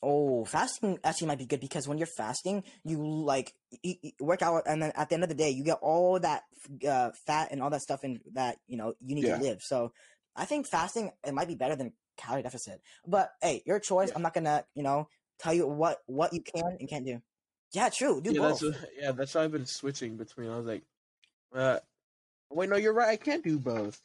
[0.00, 4.42] Oh, fasting actually might be good because when you're fasting, you like eat, eat- work
[4.42, 6.42] out, and then at the end of the day, you get all that
[6.88, 9.38] uh, fat and all that stuff in that you know you need Yeah.
[9.38, 9.58] to live.
[9.60, 9.92] So
[10.36, 12.80] I think fasting it might be better than calorie deficit.
[13.06, 14.08] But hey, your choice.
[14.10, 14.14] Yeah.
[14.16, 15.08] I'm not gonna you know
[15.40, 17.20] tell you what what you can and can't do.
[17.72, 18.20] Yeah, true.
[18.20, 18.60] Do yeah, both.
[18.60, 20.48] that's yeah, that's why I've been switching between.
[20.48, 20.82] I was like,
[21.52, 21.80] uh,
[22.50, 23.08] wait, no, you're right.
[23.08, 24.00] I can't do both.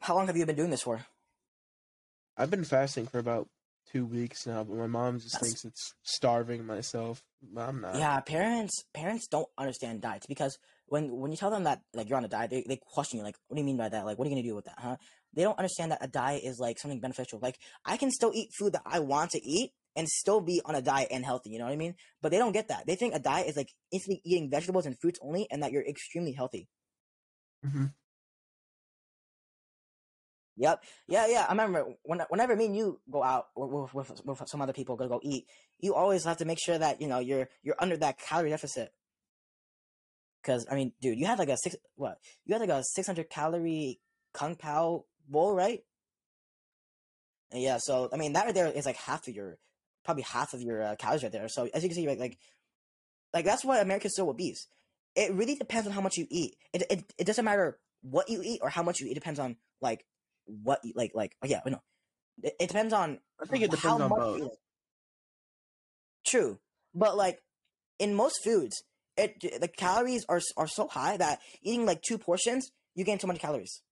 [0.00, 1.06] How long have you been doing this for?
[2.36, 3.48] I've been fasting for about
[3.92, 7.22] two weeks now, but my mom just That's- thinks it's starving myself.
[7.42, 7.96] But I'm not.
[7.96, 12.18] Yeah, parents parents don't understand diets because when when you tell them that like you're
[12.18, 14.04] on a diet, they, they question you like, what do you mean by that?
[14.04, 14.96] Like, what are you gonna do with that, huh?
[15.34, 17.38] They don't understand that a diet is like something beneficial.
[17.40, 20.74] Like, I can still eat food that I want to eat and still be on
[20.74, 21.50] a diet and healthy.
[21.50, 21.94] You know what I mean?
[22.22, 22.86] But they don't get that.
[22.86, 25.84] They think a diet is like instantly eating vegetables and fruits only, and that you're
[25.86, 26.68] extremely healthy.
[27.64, 27.92] Mhm.
[30.56, 30.82] Yep.
[31.06, 31.44] Yeah, yeah.
[31.46, 34.96] I remember when, whenever me and you go out with, with, with some other people
[34.96, 35.46] go go eat,
[35.78, 38.92] you always have to make sure that you know you're you're under that calorie deficit.
[40.40, 42.18] Because I mean, dude, you had like a six what?
[42.46, 44.00] You had like a six hundred calorie
[44.32, 45.80] kung pao bowl, right?
[47.50, 47.78] And yeah.
[47.78, 49.58] So I mean, that right there is like half of your,
[50.04, 51.48] probably half of your uh, calories right there.
[51.48, 52.38] So as you can see, like like
[53.34, 54.66] like that's why America's so obese.
[55.14, 56.56] It really depends on how much you eat.
[56.72, 59.12] It it, it doesn't matter what you eat or how much you eat.
[59.12, 60.06] It depends on like
[60.46, 61.80] what you like like oh yeah no
[62.42, 64.38] it, it depends on I think it how depends on much both.
[64.38, 64.50] you
[66.26, 66.58] true
[66.94, 67.40] but like
[67.98, 68.82] in most foods
[69.16, 73.26] it the calories are are so high that eating like two portions you gain so
[73.26, 73.82] many calories.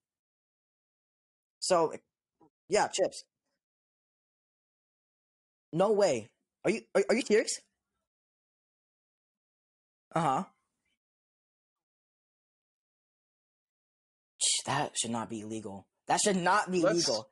[1.61, 1.93] So
[2.69, 3.25] yeah chips.
[5.73, 6.31] No way.
[6.65, 7.61] Are you are, are you serious?
[10.15, 10.45] Uh-huh.
[14.67, 17.29] That should not be illegal that should not be Let's- legal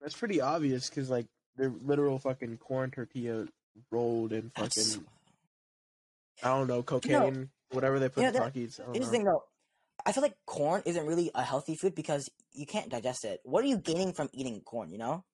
[0.00, 3.46] That's pretty obvious because like they're literal fucking corn tortilla
[3.90, 4.98] rolled in fucking That's,
[6.42, 8.76] I don't know cocaine, whatever they put you in know, that- Takis.
[8.76, 9.10] Here's the know.
[9.10, 9.44] thing though.
[10.04, 13.40] I feel like corn isn't really a healthy food because you can't digest it.
[13.44, 15.24] What are you gaining from eating corn, you know?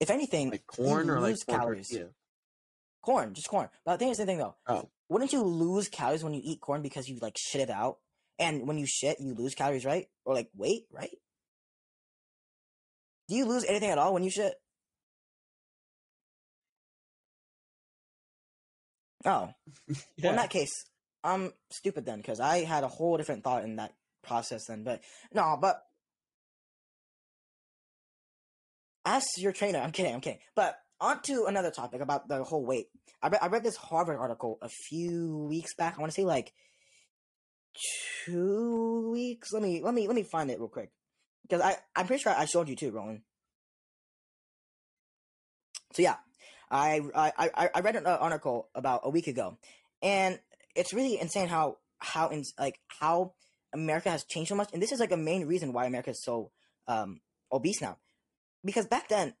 [0.00, 1.88] If anything, Like corn you or like corn calories.
[1.88, 2.10] tortilla.
[3.02, 3.68] Corn, just corn.
[3.84, 4.56] But I think it's the thing though.
[4.66, 4.88] Oh.
[5.08, 7.98] Wouldn't you lose calories when you eat corn because you like shit it out?
[8.38, 10.06] And when you shit, you lose calories, right?
[10.24, 11.16] Or like weight, right?
[13.28, 14.54] Do you lose anything at all when you shit?
[19.24, 19.50] Oh,
[19.88, 20.72] well, in that case,
[21.22, 24.84] I'm stupid then because I had a whole different thought in that process then.
[24.84, 25.00] But
[25.32, 25.82] no, but
[29.06, 29.78] ask your trainer.
[29.78, 30.14] I'm kidding.
[30.14, 30.40] I'm kidding.
[30.54, 32.86] But on to another topic about the whole weight.
[33.22, 35.94] I read, I read this Harvard article a few weeks back.
[35.96, 36.52] I want to say like
[38.24, 39.52] two weeks.
[39.52, 40.90] Let me let me let me find it real quick
[41.42, 43.22] because I I'm pretty sure I showed you too, Roland.
[45.92, 46.16] So yeah,
[46.70, 49.58] I I I, I read an article about a week ago,
[50.02, 50.38] and
[50.74, 53.34] it's really insane how how in like how
[53.72, 56.22] America has changed so much, and this is like a main reason why America is
[56.22, 56.50] so
[56.88, 57.20] um
[57.52, 57.98] obese now,
[58.64, 59.34] because back then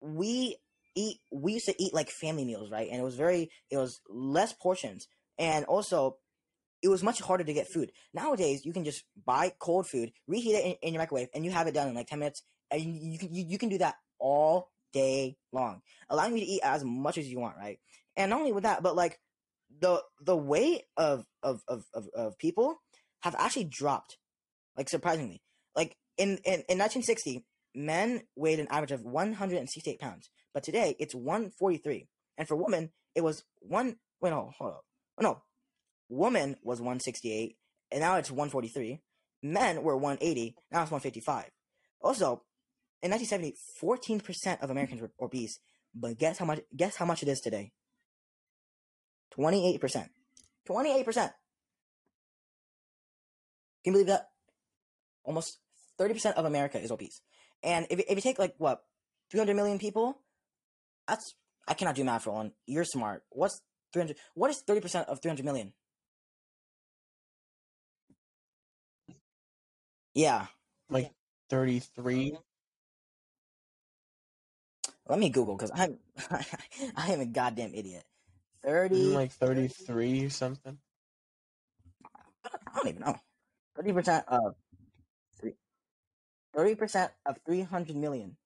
[0.00, 0.56] we
[0.96, 2.88] eat we used to eat like family meals, right?
[2.90, 5.06] And it was very it was less portions,
[5.38, 6.16] and also
[6.82, 7.92] it was much harder to get food.
[8.14, 11.50] Nowadays, you can just buy cold food, reheat it in, in your microwave, and you
[11.50, 13.78] have it done in like ten minutes, and you, you can you, you can do
[13.78, 17.78] that all day long, allowing you to eat as much as you want, right?
[18.16, 19.18] And not only with that, but like
[19.80, 22.76] the the weight of of of of, of people
[23.22, 24.18] have actually dropped,
[24.76, 25.42] like surprisingly.
[25.76, 31.14] Like in, in in 1960, men weighed an average of 168 pounds, but today it's
[31.14, 32.08] 143,
[32.38, 33.96] and for women it was one.
[34.20, 34.84] Wait, no, hold up.
[35.20, 35.42] No,
[36.10, 37.56] woman was 168,
[37.90, 39.00] and now it's 143.
[39.42, 41.50] Men were 180, now it's 155.
[42.02, 42.42] Also,
[43.02, 45.58] in 1970, 14% of Americans were obese,
[45.94, 46.60] but guess how much?
[46.76, 47.72] Guess how much it is today?
[49.38, 50.08] 28%.
[50.68, 51.14] 28%.
[51.14, 51.32] Can
[53.84, 54.28] you believe that?
[55.24, 55.58] Almost
[55.98, 57.22] 30% of America is obese.
[57.62, 58.82] And if, if you take like what,
[59.30, 60.20] 300 million people,
[61.06, 61.34] that's,
[61.66, 62.52] I cannot do math for one.
[62.66, 63.22] You're smart.
[63.30, 64.16] What's 300?
[64.34, 65.72] What is 30% of 300 million?
[70.14, 70.46] Yeah.
[70.88, 71.12] Like
[71.50, 72.36] 33?
[75.10, 75.98] Let me Google because I'm
[76.96, 78.04] I am a goddamn idiot.
[78.62, 80.78] Thirty like thirty three or something.
[82.44, 83.16] I don't even know.
[83.74, 84.54] Thirty percent of
[86.54, 88.36] thirty percent of three hundred million.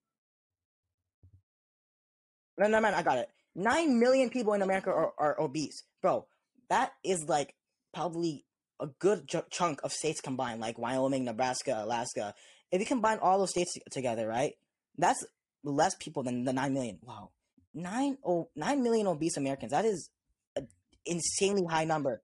[2.56, 3.28] No, no, man, I got it.
[3.54, 6.26] Nine million people in America are, are obese, bro.
[6.70, 7.54] That is like
[7.92, 8.46] probably
[8.80, 12.34] a good ch- chunk of states combined, like Wyoming, Nebraska, Alaska.
[12.70, 14.54] If you combine all those states together, right,
[14.98, 15.24] that's
[15.62, 16.98] less people than the nine million.
[17.02, 17.30] Wow,
[17.72, 19.72] nine oh nine million obese Americans.
[19.72, 20.10] That is
[20.56, 20.68] an
[21.06, 22.22] insanely high number.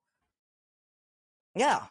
[1.54, 1.86] Yeah.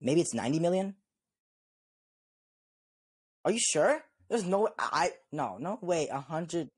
[0.00, 0.94] Maybe it's 90 million?
[3.44, 4.02] Are you sure?
[4.28, 6.08] There's no I no, no way.
[6.10, 6.68] 100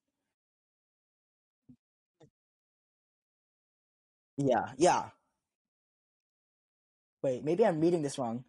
[4.39, 5.11] Yeah, yeah.
[7.23, 8.45] Wait, maybe I'm reading this wrong.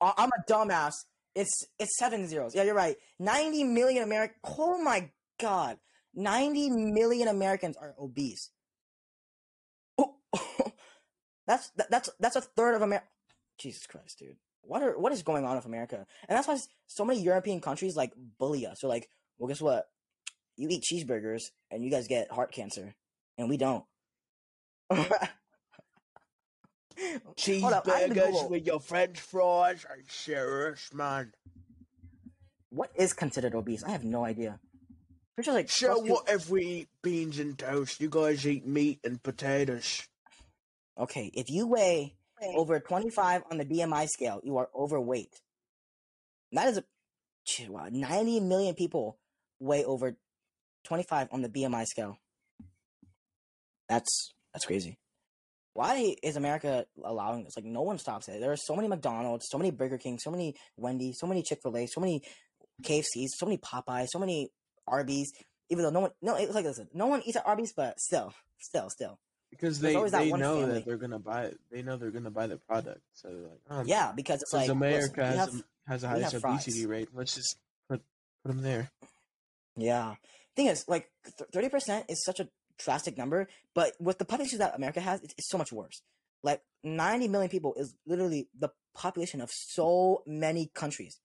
[0.00, 0.94] I'm a dumbass.
[1.34, 2.54] It's it's seven zeros.
[2.54, 2.96] Yeah, you're right.
[3.20, 4.34] 90 million American.
[4.58, 5.78] Oh my god.
[6.14, 8.50] 90 million Americans are obese.
[9.96, 10.16] Oh,
[11.46, 13.06] that's that, that's that's a third of America.
[13.58, 14.36] Jesus Christ, dude.
[14.62, 16.04] What are what is going on with America?
[16.28, 18.80] And that's why so many European countries like bully us.
[18.80, 19.86] They're like, well, guess what?
[20.56, 22.94] You eat cheeseburgers and you guys get heart cancer,
[23.38, 23.84] and we don't.
[27.36, 31.32] Cheeseburgers with your French fries are serious, man.
[32.70, 33.84] What is considered obese?
[33.84, 34.58] I have no idea.
[35.34, 35.98] Pretty sure like so.
[35.98, 38.00] What if we eat beans and toast?
[38.00, 40.06] You guys eat meat and potatoes.
[40.98, 42.14] Okay, if you weigh
[42.54, 45.40] over twenty five on the BMI scale, you are overweight.
[46.52, 46.84] That is a
[47.70, 49.18] wow, ninety million people
[49.58, 50.16] weigh over
[50.84, 52.18] twenty five on the BMI scale.
[53.88, 54.98] That's that's crazy
[55.74, 57.56] why is America allowing this?
[57.56, 58.40] Like, no one stops it.
[58.40, 61.60] There are so many McDonald's, so many Burger King, so many Wendy's, so many Chick
[61.62, 62.22] Fil A, so many
[62.82, 64.50] KFC's, so many Popeyes, so many
[64.86, 65.32] Arby's.
[65.70, 68.34] Even though no one, no, it's like listen, no one eats at Arby's, but still,
[68.58, 69.18] still, still.
[69.50, 70.74] Because they, they know family.
[70.74, 71.58] that they're gonna buy it.
[71.70, 73.00] They know they're gonna buy the product.
[73.14, 76.08] So they're like, oh, yeah, because it's like America listen, has have, a, has a
[76.08, 77.08] highest obesity rate.
[77.14, 77.56] Let's just
[77.88, 78.02] put
[78.42, 78.90] put them there.
[79.76, 80.14] Yeah.
[80.56, 81.10] Thing is, like
[81.52, 82.48] thirty percent is such a
[82.84, 86.02] drastic number, but with the population that America has, it's, it's so much worse.
[86.42, 91.20] Like 90 million people is literally the population of so many countries.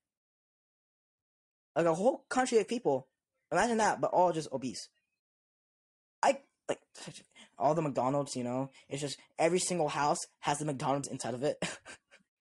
[1.76, 3.08] Like a whole country of people.
[3.51, 4.89] Imagine that, but all just obese.
[6.22, 6.80] I like
[7.58, 11.43] all the McDonald's, you know, it's just every single house has the McDonald's inside of
[11.43, 11.58] it.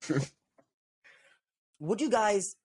[1.81, 2.57] would you guys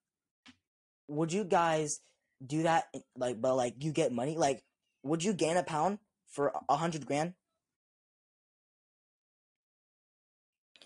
[1.07, 1.99] would you guys
[2.45, 2.85] do that
[3.15, 4.37] like but like you get money?
[4.37, 4.63] Like
[5.03, 5.99] would you gain a pound
[6.31, 7.33] for a hundred grand?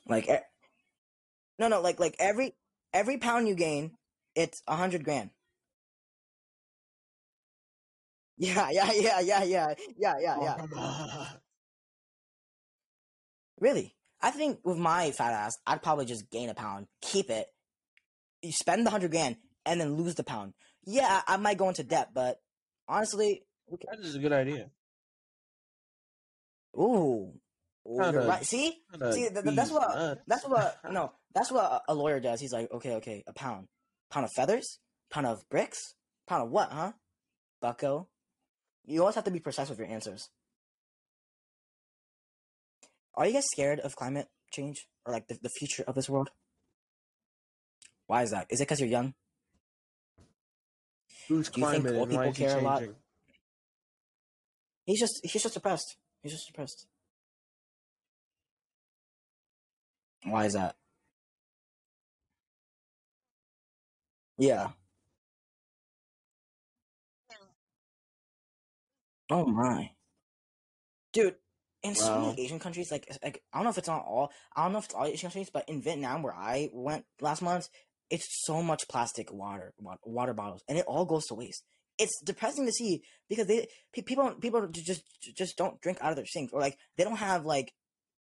[0.08, 0.30] Like,
[1.58, 2.56] no, no, like, like every
[2.94, 3.92] every pound you gain,
[4.36, 5.32] it's a hundred grand.
[8.38, 11.28] Yeah, yeah, yeah, yeah, yeah, yeah, yeah, yeah.
[13.60, 13.96] Really?
[14.22, 17.48] I think with my fat ass, I'd probably just gain a pound, keep it,
[18.42, 20.54] you spend the hundred grand, and then lose the pound.
[20.86, 22.42] Yeah, I, might go into debt, but
[22.88, 23.44] honestly.
[23.70, 24.70] That is a good idea.
[26.78, 27.34] Ooh,
[27.88, 28.46] ooh Not you're a- right.
[28.46, 28.70] See,
[29.12, 30.22] See, th- th- that's what- nuts.
[30.28, 32.40] that's what no, that's what a- lawyer does.
[32.42, 33.68] He's like, okay, okay, a pound,
[34.12, 34.80] pound of feathers,
[35.12, 35.94] pound of bricks,
[36.28, 36.94] pound of what, huh?
[37.62, 38.08] Bucko.
[38.86, 40.30] You always have to be precise with your answers.
[43.16, 46.30] Are you guys scared of climate change or like the, the future of this world?
[48.08, 48.48] Why is that?
[48.50, 49.14] Is it because you're young?
[51.28, 52.80] Who's Do you think old people care a lot?
[52.80, 52.96] changing?
[54.86, 55.96] He's just he's just depressed.
[56.26, 56.88] He's just depressed.
[60.24, 60.76] Why is that?
[64.40, 64.70] Yeah.
[69.30, 69.92] Oh my.
[71.14, 71.36] Dude,
[71.84, 74.64] in so many Asian countries, like like I don't know if it's not all I
[74.64, 77.70] don't know if it's all Asian countries, but in Vietnam where I went last month,
[78.10, 81.64] it's so much plastic water water bottles and it all goes to waste.
[81.98, 85.04] It's depressing to see because they people people just
[85.36, 87.74] just don't drink out of their sinks or like they don't have like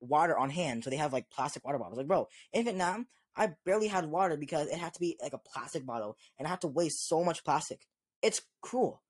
[0.00, 1.98] water on hand, so they have like plastic water bottles.
[1.98, 5.38] Like bro, in Vietnam, I barely had water because it had to be like a
[5.38, 7.80] plastic bottle and I had to waste so much plastic.
[8.22, 9.02] It's cruel.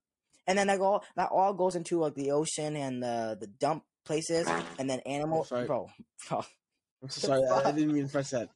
[0.46, 3.84] And then that all that all goes into like the ocean and the the dump
[4.04, 5.88] places and then animals bro, bro.
[6.30, 7.42] I'm so sorry.
[7.44, 8.50] I, I didn't mean to press that.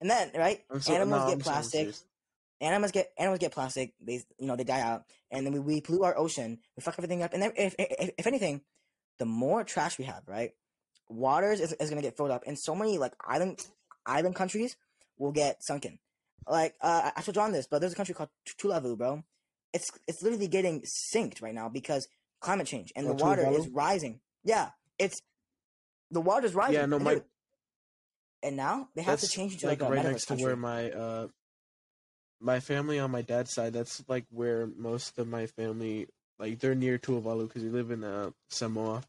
[0.00, 0.60] And then right?
[0.70, 1.72] I'm so, Animals no, get I'm plastic.
[1.72, 2.04] serious.
[2.62, 3.92] Animals get animals get plastic.
[4.00, 6.58] They you know they die out, and then we, we pollute our ocean.
[6.76, 7.34] We fuck everything up.
[7.34, 8.62] And then if, if if anything,
[9.18, 10.52] the more trash we have, right?
[11.08, 13.66] Waters is, is gonna get filled up, and so many like island
[14.06, 14.76] island countries
[15.18, 15.98] will get sunken.
[16.48, 19.24] Like uh, I draw on this, but there's a country called Tuvalu, bro.
[19.72, 22.06] It's it's literally getting sinked right now because
[22.40, 24.20] climate change, and Oh, the water is rising.
[24.44, 25.20] Yeah, it's
[26.12, 26.74] the water's rising.
[26.74, 27.22] Yeah, no, and my
[28.42, 31.28] and now they have to change into like like, right next to where my uh
[32.42, 33.72] my family on my dad's side.
[33.72, 38.02] That's like where most of my family like they're near Tuvalu because they live in
[38.04, 39.02] uh, Samoa,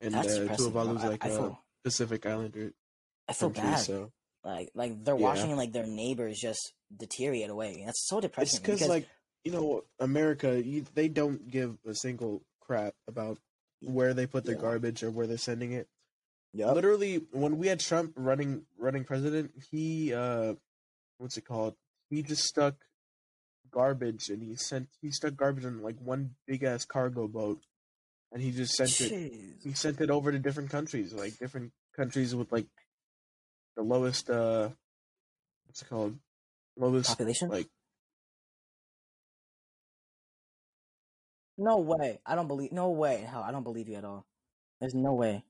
[0.00, 2.72] and That's uh, Tuvalu is like I a feel Pacific Islander
[3.28, 3.70] I feel country.
[3.70, 3.78] bad.
[3.80, 4.12] So
[4.44, 5.22] Like like they're Yeah.
[5.22, 7.82] watching like their neighbors just deteriorate away.
[7.84, 8.56] That's so depressing.
[8.56, 9.08] it's because like
[9.44, 13.38] you know America, you, they don't give a single crap about
[13.82, 14.60] where they put their Yeah.
[14.62, 15.88] garbage or where they're sending it.
[16.52, 16.72] Yeah.
[16.72, 20.54] Literally, when we had Trump running running president, he uh,
[21.18, 21.74] what's it called?
[22.10, 22.74] He just stuck
[23.70, 27.60] garbage and he sent he stuck garbage in like one big ass cargo boat,
[28.32, 29.56] and he just sent it.
[29.62, 32.66] He sent it over to different countries, like different countries with like
[33.76, 34.70] the lowest uh,
[35.66, 36.18] what's it called?
[36.76, 37.48] Lowest Population?
[37.48, 37.68] like
[41.60, 42.20] No way.
[42.24, 42.72] I don't believe.
[42.72, 43.26] No way.
[43.30, 44.24] Hell, I don't believe you at all.
[44.80, 45.44] There's no way.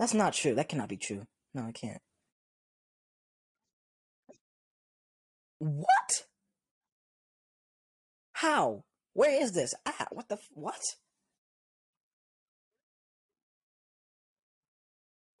[0.00, 0.54] That's not true.
[0.54, 1.26] That cannot be true.
[1.54, 2.00] No, I can't.
[5.58, 6.24] What?
[8.32, 8.84] How?
[9.12, 9.74] Where is this?
[9.84, 10.38] Ah, what the?
[10.54, 10.80] What?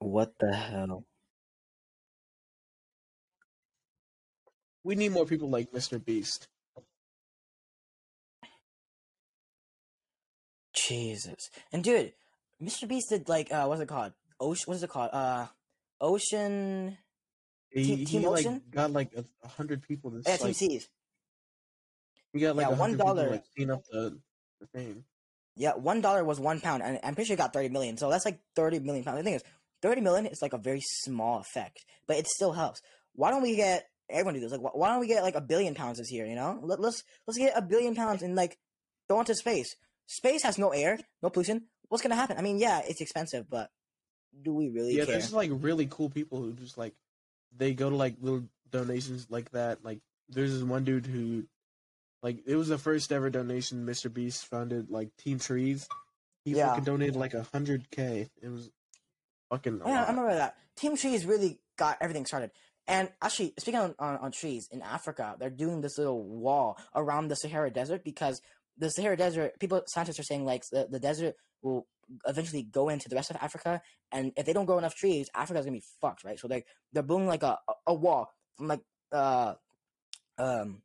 [0.00, 1.06] What the hell?
[4.84, 6.02] we need more people like Mr.
[6.04, 6.48] Beast.
[10.74, 11.50] Jesus.
[11.72, 12.12] And dude,
[12.62, 12.86] Mr.
[12.86, 14.12] Beast did like uh what's it called?
[14.40, 15.10] Ocean what is it called?
[15.12, 15.46] Uh
[16.00, 16.96] Ocean
[17.70, 18.62] He, Team- he Team like Ocean?
[18.70, 20.10] got like a, hundred people.
[20.10, 20.88] This yeah, Team like Seas.
[22.32, 24.18] he got like yeah, a hundred $1 like clean up the,
[24.60, 25.04] the thing.
[25.56, 27.96] Yeah, one dollar was one pound, and I'm pretty sure got thirty million.
[27.96, 29.18] So that's like thirty million pounds.
[29.18, 29.42] The thing is,
[29.82, 32.80] thirty million is like a very small effect, but it still helps.
[33.14, 34.52] Why don't we get everyone do this?
[34.52, 36.24] Like, why don't we get like a billion pounds this year?
[36.24, 38.56] You know, Let, let's let's get a billion pounds and like
[39.08, 39.74] throw into space.
[40.06, 41.66] Space has no air, no pollution.
[41.88, 42.38] What's gonna happen?
[42.38, 43.70] I mean, yeah, it's expensive, but
[44.42, 45.14] do we really Yeah, care?
[45.14, 46.94] there's like really cool people who just like
[47.56, 49.84] they go to like little donations like that.
[49.84, 51.44] Like there's this one dude who
[52.22, 54.12] like it was the first ever donation Mr.
[54.12, 55.88] Beast funded like Team Trees.
[56.44, 56.68] He Yeah.
[56.68, 58.28] fucking donated like a hundred K.
[58.42, 58.70] It was
[59.50, 60.56] fucking yeah, I remember that.
[60.76, 62.50] Team Trees really got everything started.
[62.86, 67.28] And actually, speaking on, on, on trees, in Africa, they're doing this little wall around
[67.28, 68.40] the Sahara Desert because
[68.78, 71.86] the Sahara Desert, people, scientists are saying like the, the desert will
[72.26, 73.80] eventually go into the rest of Africa.
[74.12, 76.38] And if they don't grow enough trees, Africa's gonna be fucked, right?
[76.38, 78.80] So they they're building like a, a, a wall from like
[79.12, 79.54] uh
[80.38, 80.82] um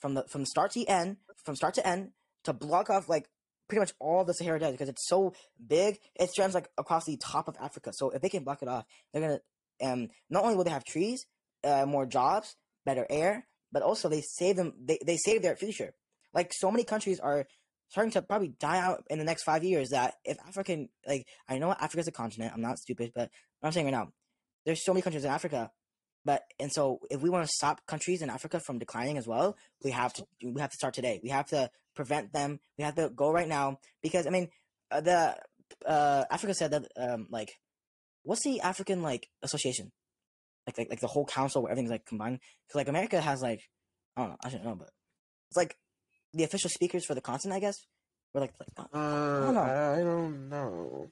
[0.00, 2.12] from the from start to end, from start to end,
[2.44, 3.28] to block off like
[3.68, 5.98] pretty much all the Sahara Desert because it's so big.
[6.14, 7.92] It stretches like across the top of Africa.
[7.92, 9.40] So if they can block it off, they're gonna
[9.82, 11.26] um not only will they have trees,
[11.64, 14.72] uh, more jobs, better air, but also they save them.
[14.82, 15.94] They they save their future.
[16.32, 17.46] Like so many countries are
[17.88, 19.90] starting to probably die out in the next five years.
[19.90, 22.52] That if African, like, I know Africa's a continent.
[22.54, 23.30] I'm not stupid, but
[23.62, 24.12] I'm saying right now,
[24.64, 25.70] there's so many countries in Africa.
[26.24, 29.56] But and so if we want to stop countries in Africa from declining as well,
[29.82, 31.20] we have to we have to start today.
[31.22, 32.60] We have to prevent them.
[32.76, 34.48] We have to go right now because I mean,
[34.90, 35.36] uh, the
[35.86, 37.52] uh, Africa said that um, like,
[38.24, 39.92] what's the African like association?
[40.66, 42.40] Like, like like the whole council where everything's like combined.
[42.66, 43.62] Because like America has like
[44.16, 44.90] I don't know, I don't know, but
[45.50, 45.76] it's like
[46.34, 47.86] the official speakers for the continent, I guess.
[48.32, 49.60] We're like, like Uh, I don't know.
[49.62, 51.10] I don't know.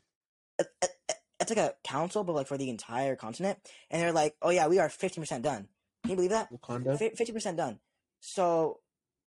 [0.58, 3.58] it- it- it- it's like a council, but like for the entire continent,
[3.90, 5.68] and they're like, oh yeah, we are fifty percent done.
[6.02, 6.50] Can you believe that?
[6.98, 7.78] Fifty percent done.
[8.20, 8.80] So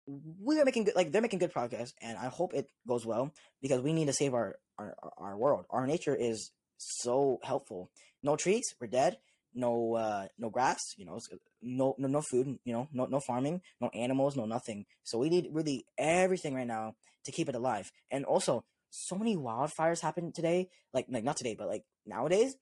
[0.07, 3.33] we are making good, like they're making good progress, and I hope it goes well
[3.61, 5.65] because we need to save our our our world.
[5.71, 7.89] Our nature is so helpful.
[8.21, 9.17] No trees, we're dead.
[9.57, 11.17] No uh no grass, you know,
[11.61, 14.85] no no no food, you know, no no farming, no animals, no nothing.
[15.03, 17.89] So we need really everything right now to keep it alive.
[18.11, 22.55] And also, so many wildfires happen today, like like not today, but like nowadays,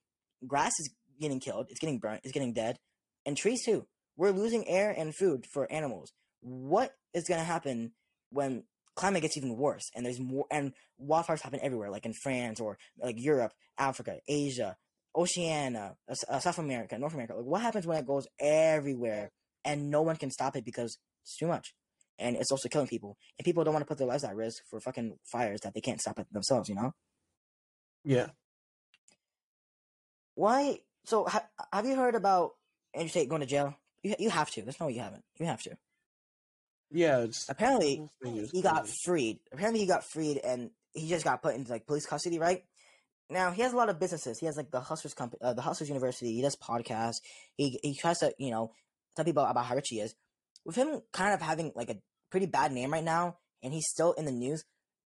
[0.48, 2.78] grass is getting killed, it's getting burnt, it's getting dead,
[3.26, 3.88] and trees too.
[4.16, 6.12] We're losing air and food for animals.
[6.41, 7.94] What is going to happen
[8.30, 8.64] when
[8.96, 12.78] climate gets even worse and there's more and wildfires happen everywhere, like in France or
[13.00, 14.78] like Europe, Africa, Asia,
[15.16, 17.36] Oceania, uh, uh, South America, North America?
[17.36, 19.32] Like, what happens when it goes everywhere
[19.66, 21.74] and no one can stop it because it's too much?
[22.20, 24.64] And it's also killing people, and people don't want to put their lives at risk
[24.70, 26.70] for fucking fires that they can't stop it themselves.
[26.70, 26.93] You know
[28.03, 28.28] Yeah.
[30.36, 30.80] why?
[31.05, 32.51] So ha- have you heard about
[32.93, 33.76] Andrew Tate going to jail?
[34.03, 34.61] You you have to.
[34.61, 35.24] There's no way you haven't.
[35.39, 35.78] You have to.
[36.91, 37.20] Yeah.
[37.22, 39.39] It's Apparently, the whole thing is he got freed.
[39.51, 42.39] Apparently, he got freed, and he just got put into like police custody.
[42.39, 42.64] Right
[43.34, 44.39] now, he has a lot of businesses.
[44.39, 46.34] He has like the Hustlers company, uh, the Hustlers University.
[46.34, 47.21] He does podcasts.
[47.55, 48.71] He he tries to you know
[49.15, 50.15] tell people about how rich he is.
[50.65, 51.97] With him kind of having like a
[52.31, 54.63] pretty bad name right now, and he's still in the news.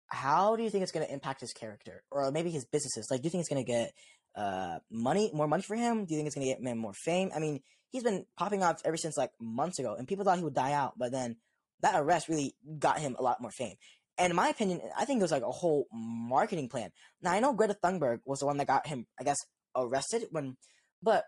[0.06, 3.08] How do you think it's going to impact his character, or maybe his businesses?
[3.10, 3.92] Like, do you think it's going to get
[4.34, 6.04] uh money, more money for him?
[6.04, 7.30] Do you think it's going to get him more fame?
[7.34, 7.60] I mean,
[7.90, 10.72] he's been popping off ever since like months ago, and people thought he would die
[10.72, 11.36] out, but then
[11.80, 13.76] that arrest really got him a lot more fame.
[14.18, 16.90] And in my opinion, I think it was like a whole marketing plan.
[17.22, 19.38] Now I know Greta Thunberg was the one that got him, I guess,
[19.76, 20.56] arrested when,
[21.02, 21.24] but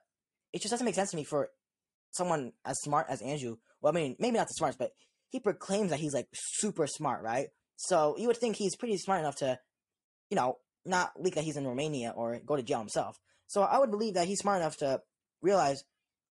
[0.53, 1.49] it just doesn't make sense to me for
[2.11, 3.57] someone as smart as Andrew.
[3.80, 4.91] Well, I mean, maybe not the smartest, but
[5.28, 7.47] he proclaims that he's like super smart, right?
[7.76, 9.59] So you would think he's pretty smart enough to,
[10.28, 13.16] you know, not leak that he's in Romania or go to jail himself.
[13.47, 15.01] So I would believe that he's smart enough to
[15.43, 15.84] realize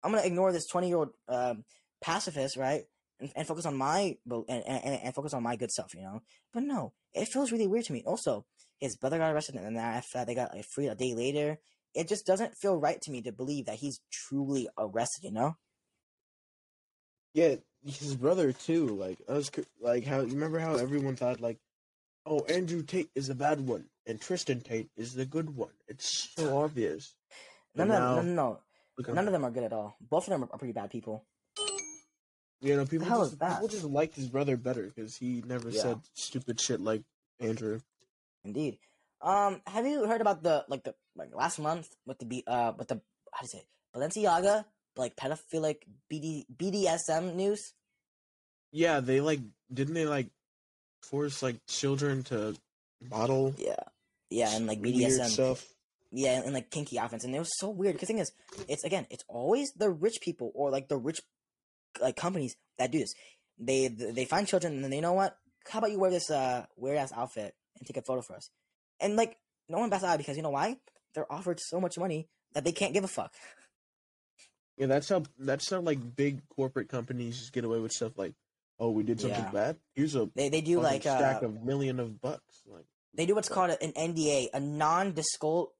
[0.02, 1.64] I'm gonna ignore this 20 year old um,
[2.00, 2.82] pacifist, right?
[3.20, 6.22] And, and focus on my and, and, and focus on my good self, you know.
[6.52, 8.02] But no, it feels really weird to me.
[8.06, 8.46] Also,
[8.78, 11.58] his brother got arrested, and then after that, they got like, free a day later.
[11.94, 15.56] It just doesn't feel right to me to believe that he's truly arrested, you know?
[17.34, 18.86] Yeah, his brother too.
[18.88, 19.50] Like I was
[19.80, 21.58] like how you remember how everyone thought like,
[22.26, 25.72] oh Andrew Tate is the bad one and Tristan Tate is the good one.
[25.86, 27.14] It's so obvious.
[27.74, 28.60] None of them, no,
[28.98, 29.96] no, no, none of them are good at all.
[30.00, 31.24] Both of them are pretty bad people.
[32.60, 35.82] You know, people just people just liked his brother better because he never Yeah.
[35.82, 37.02] said stupid shit like
[37.40, 37.80] Andrew.
[38.44, 38.78] Indeed.
[39.20, 42.72] Um, have you heard about the like the like last month with the B uh
[42.76, 43.00] with the
[43.32, 43.66] how do you say it?
[43.94, 44.64] Balenciaga
[44.96, 45.82] like pedophilic
[46.12, 47.74] BD BDSM news?
[48.72, 49.40] Yeah, they like
[49.72, 50.28] didn't they like
[51.02, 52.56] force like children to
[53.10, 53.76] model Yeah,
[54.30, 55.30] yeah, and like BDSM.
[55.30, 55.64] stuff.
[56.10, 57.94] Yeah, and, like kinky outfits, and it was so weird.
[57.94, 58.32] Because thing is,
[58.66, 61.20] it's again, it's always the rich people or like the rich
[62.00, 63.14] like companies that do this.
[63.58, 65.36] They they find children, and then they know what?
[65.68, 68.50] How about you wear this uh weird ass outfit and take a photo for us?
[69.00, 69.36] And like
[69.68, 70.76] no one bats an eye because you know why?
[71.14, 73.32] They're offered so much money that they can't give a fuck.
[74.76, 78.34] Yeah, that's how that's how like big corporate companies just get away with stuff like,
[78.78, 79.50] oh, we did something Yeah.
[79.50, 79.76] bad.
[79.94, 82.62] Here's a They they do like stack uh, of million of bucks.
[82.64, 85.70] Like, they do what's called an NDA, a non-disclosable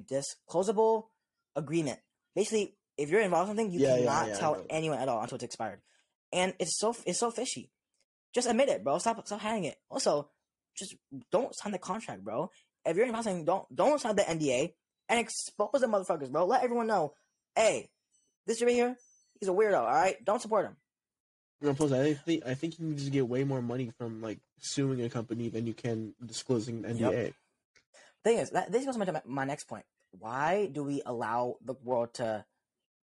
[0.00, 1.06] disclosable
[1.56, 1.98] agreement.
[2.36, 5.08] Basically, if you're involved in something, you Yeah, yeah, cannot yeah, I tell anyone at
[5.08, 5.80] all until it's expired.
[6.32, 7.70] And it's so it's so fishy.
[8.34, 8.98] Just admit it, bro.
[8.98, 9.76] Stop stop hiding it.
[9.88, 10.28] Also,
[10.76, 10.94] just
[11.30, 12.50] don't sign the contract, bro.
[12.84, 14.74] If you're involved in something, don't don't sign the NDA
[15.08, 16.44] and expose the motherfuckers, bro.
[16.44, 17.14] Let everyone know,
[17.56, 17.88] hey,
[18.46, 18.96] this right here,
[19.40, 19.78] he's a weirdo.
[19.78, 20.76] All right, don't support him.
[21.62, 24.40] know, plus I think I think you can just get way more money from like
[24.58, 27.12] suing a company than you can disclosing an Yep.
[27.12, 27.34] NDA.
[28.24, 29.84] thing is that this goes to my, my next point
[30.18, 32.44] why do we allow the world to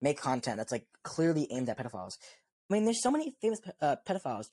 [0.02, 2.18] make content that's like clearly aimed at pedophiles
[2.70, 4.46] i mean there's so many famous uh, pedophiles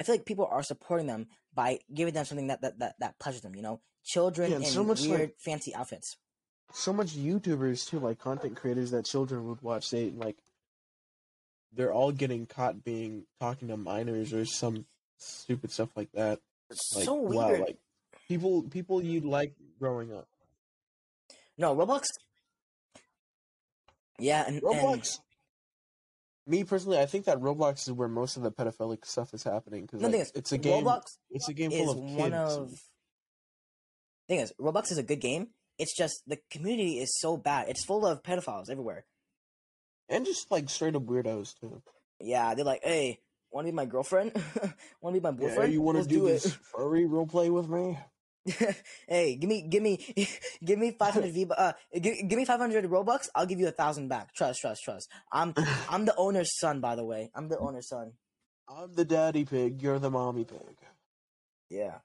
[0.00, 3.18] i feel like people are supporting them by giving them something that that that, that
[3.18, 6.16] pleasures them you know children Yeah, and in so much, weird like- fancy outfits
[6.72, 9.90] So much YouTubers too, like content creators that children would watch.
[9.90, 10.36] They like
[11.72, 14.84] they're all getting caught being talking to minors or some
[15.18, 16.40] stupid stuff like that.
[16.70, 17.60] It's Like so wow, weird.
[17.60, 17.78] like
[18.28, 20.26] people people you'd like growing up.
[21.56, 22.04] no, Roblox.
[24.18, 25.18] Yeah, and, and Roblox.
[26.48, 29.82] Me personally, I think that Roblox is where most of the pedophilic stuff is happening
[29.82, 30.84] because thing like, is, it's a game.
[30.84, 32.12] Roblox it's a game full of kids.
[32.16, 32.70] one of.
[34.28, 35.48] Thing is, Roblox is a good game.
[35.78, 37.68] It's just the community is so bad.
[37.68, 39.04] It's full of pedophiles everywhere.
[40.08, 41.82] and just like straight up weirdos too.
[42.20, 44.32] Yeah, they're like, "Hey, want to be my girlfriend?
[45.00, 45.72] want to be my Yeah, boyfriend?
[45.72, 47.98] you want to do, do this it." furry role play with me?
[49.08, 50.28] hey, give me, give me,
[50.64, 51.46] give me five hundred V.
[51.56, 53.28] Uh, give, give me five hundred Robux.
[53.34, 54.34] I'll give you a thousand back.
[54.34, 55.08] Trust, trust, trust.
[55.32, 55.54] I'm,
[55.90, 57.30] I'm the owner's son, by the way.
[57.34, 58.12] I'm the owner's son.
[58.68, 59.82] I'm the daddy pig.
[59.82, 60.76] You're the mommy pig.
[61.68, 61.98] Yeah,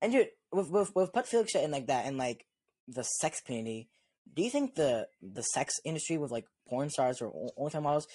[0.00, 2.46] and dude, with with with pedophilic shit and like that, and like
[2.88, 3.88] the sex community,
[4.32, 8.06] do you think the the sex industry with like porn stars or o- OnlyFans models,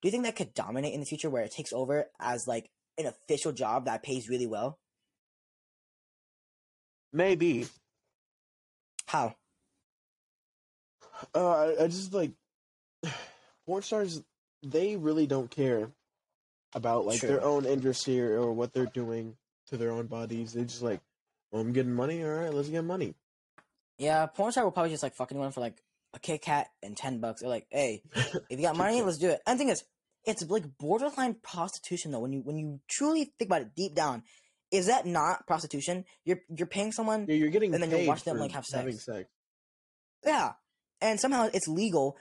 [0.00, 2.70] do you think that could dominate in the future where it takes over as like
[2.98, 4.78] an official job that pays really well?
[7.12, 7.66] Maybe.
[9.06, 9.34] How?
[11.34, 12.32] Uh, I, I just like
[13.66, 14.22] porn stars.
[14.62, 15.90] They really don't care
[16.74, 19.36] about like their own industry or, or what they're doing
[19.68, 20.52] to their own bodies.
[20.52, 21.00] They just like,
[21.50, 22.22] well, I'm getting money.
[22.22, 23.14] All right, let's get money.
[23.98, 25.82] Yeah, porn star will probably just like fuck anyone for like
[26.14, 27.40] a Kit Kat and ten bucks.
[27.40, 29.40] They're like, hey, if you got money, let's do it.
[29.46, 29.84] And the thing is,
[30.24, 32.20] it's like borderline prostitution though.
[32.20, 34.22] When you when you truly think about it deep down,
[34.70, 36.04] is that not prostitution?
[36.24, 38.92] You're you're paying someone, Yeah, you're getting And then paid watch them, like, have having
[38.92, 39.04] sex.
[39.04, 39.28] sex.
[40.24, 40.52] yeah,
[41.00, 42.16] and somehow it's legal.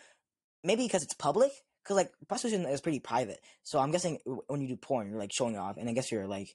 [0.64, 1.52] Maybe because it's public.
[1.84, 3.40] Because like prostitution is pretty private.
[3.64, 6.28] So I'm guessing when you do porn, you're like showing off, and I guess you're
[6.28, 6.50] like,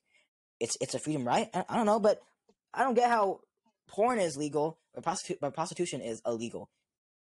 [0.61, 1.49] it's it's a freedom right.
[1.55, 2.21] I, I don't know, but
[2.73, 3.41] I don't get how
[3.89, 6.69] porn is legal, but, prostitu- but prostitution is illegal.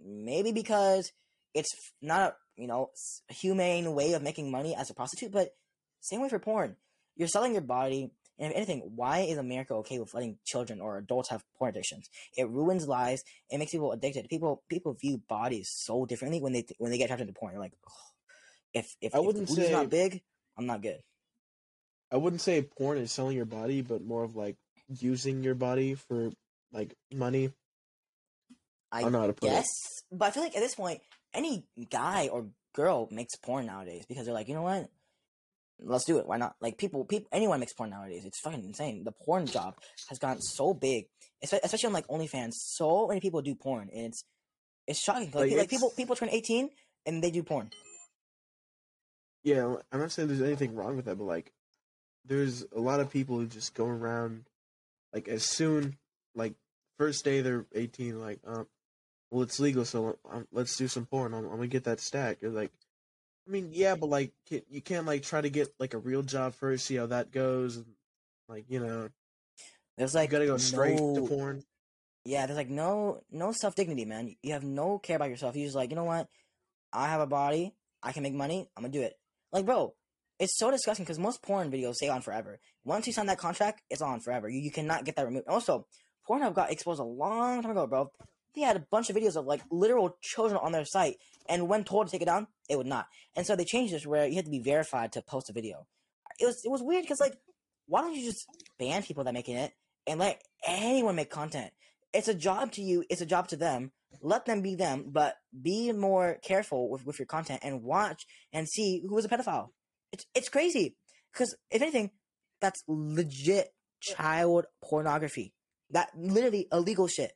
[0.03, 1.11] Maybe because
[1.53, 1.69] it's
[2.01, 2.89] not a you know
[3.29, 5.49] humane way of making money as a prostitute, but
[5.99, 6.77] same way for porn.
[7.17, 10.97] You're selling your body, and if anything, why is America okay with letting children or
[10.97, 12.09] adults have porn addictions?
[12.35, 13.23] It ruins lives.
[13.49, 14.27] It makes people addicted.
[14.29, 17.53] People people view bodies so differently when they when they get trapped into porn.
[17.53, 17.93] They're like, "Ugh,
[18.73, 20.21] if if, I if wouldn't booty's say- not big,
[20.57, 21.01] I'm not good.
[22.11, 24.57] I wouldn't say porn is selling your body, but more of like
[24.89, 26.31] using your body for
[26.73, 27.53] like money.
[28.91, 29.67] I I don't know how to put Yes,
[30.11, 30.99] but I feel like at this point,
[31.33, 34.89] any guy or girl makes porn nowadays because they're like, you know what?
[35.81, 36.27] Let's do it.
[36.27, 36.55] Why not?
[36.61, 38.23] Like people, people, anyone makes porn nowadays.
[38.25, 39.03] It's fucking insane.
[39.03, 39.75] The porn job
[40.09, 41.05] has gotten so big,
[41.43, 42.51] especially on like OnlyFans.
[42.53, 44.23] So many people do porn, and it's
[44.87, 45.31] it's shocking.
[45.33, 46.69] Like, Like, like people, it's- people turn eighteen
[47.05, 47.71] and they do porn.
[49.43, 51.51] Yeah, I'm not saying there's anything wrong with that, but like,
[52.25, 54.45] there's a lot of people who just go around,
[55.13, 55.97] like as soon,
[56.35, 56.53] like
[56.99, 58.67] first day they're 18, like, um,
[59.31, 61.33] well it's legal, so um, let's do some porn.
[61.33, 62.37] I'm, I'm gonna get that stack.
[62.41, 62.71] You're like,
[63.47, 66.53] I mean, yeah, but like, you can't like try to get like a real job
[66.53, 67.85] first, see how that goes, and
[68.47, 69.09] like you know,
[69.97, 71.63] There's you like gotta go straight no, to porn.
[72.23, 74.35] Yeah, there's like no no self dignity, man.
[74.43, 75.55] You have no care about yourself.
[75.55, 76.27] You're just like, you know what?
[76.93, 77.73] I have a body.
[78.03, 78.69] I can make money.
[78.75, 79.17] I'm gonna do it.
[79.51, 79.93] Like, bro,
[80.39, 82.59] it's so disgusting because most porn videos stay on forever.
[82.83, 84.49] Once you sign that contract, it's on forever.
[84.49, 85.47] You, you cannot get that removed.
[85.47, 85.85] Also,
[86.27, 88.11] Pornhub got exposed a long time ago, bro.
[88.55, 91.17] They had a bunch of videos of like literal children on their site,
[91.49, 93.07] and when told to take it down, it would not.
[93.35, 95.87] And so they changed this where you had to be verified to post a video.
[96.39, 97.37] It was it was weird because like,
[97.87, 98.45] why don't you just
[98.79, 99.73] ban people that making it
[100.07, 101.71] and let anyone make content?
[102.13, 103.03] It's a job to you.
[103.09, 103.91] It's a job to them.
[104.21, 108.67] Let them be them, but be more careful with, with your content and watch and
[108.67, 109.69] see who is a pedophile.
[110.11, 110.95] It's it's crazy
[111.31, 112.11] because if anything,
[112.59, 113.69] that's legit
[114.01, 115.53] child pornography.
[115.91, 117.31] That literally illegal shit.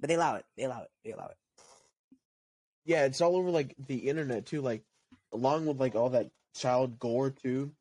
[0.00, 0.44] But they allow it.
[0.56, 0.88] They allow it.
[1.04, 1.36] They allow it.
[2.86, 4.82] Yeah, it's all over like the internet too, like
[5.32, 7.72] along with like all that child gore too.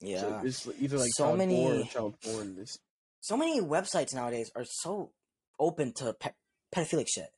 [0.00, 0.20] Yeah.
[0.20, 2.56] So it's either like So child gore or many- child porn.
[2.60, 2.78] It's,
[3.20, 5.12] so many websites nowadays are so
[5.58, 6.30] open to pe-
[6.74, 7.30] pedophilic shit.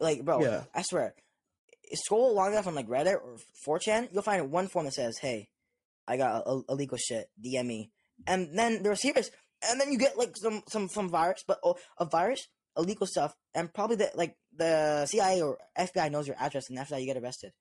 [0.00, 0.64] Like, bro, Yeah.
[0.74, 1.14] I swear,
[1.92, 5.48] scroll long enough on like Reddit or 4chan, you'll find one form that says, "Hey,
[6.08, 7.30] I got illegal shit.
[7.40, 7.90] DM me,"
[8.26, 9.30] and then they're serious,
[9.62, 13.34] and then you get like some some some virus, but oh, a virus, illegal stuff,
[13.54, 17.06] and probably the like the CIA or FBI knows your address, and after that you
[17.06, 17.52] get arrested.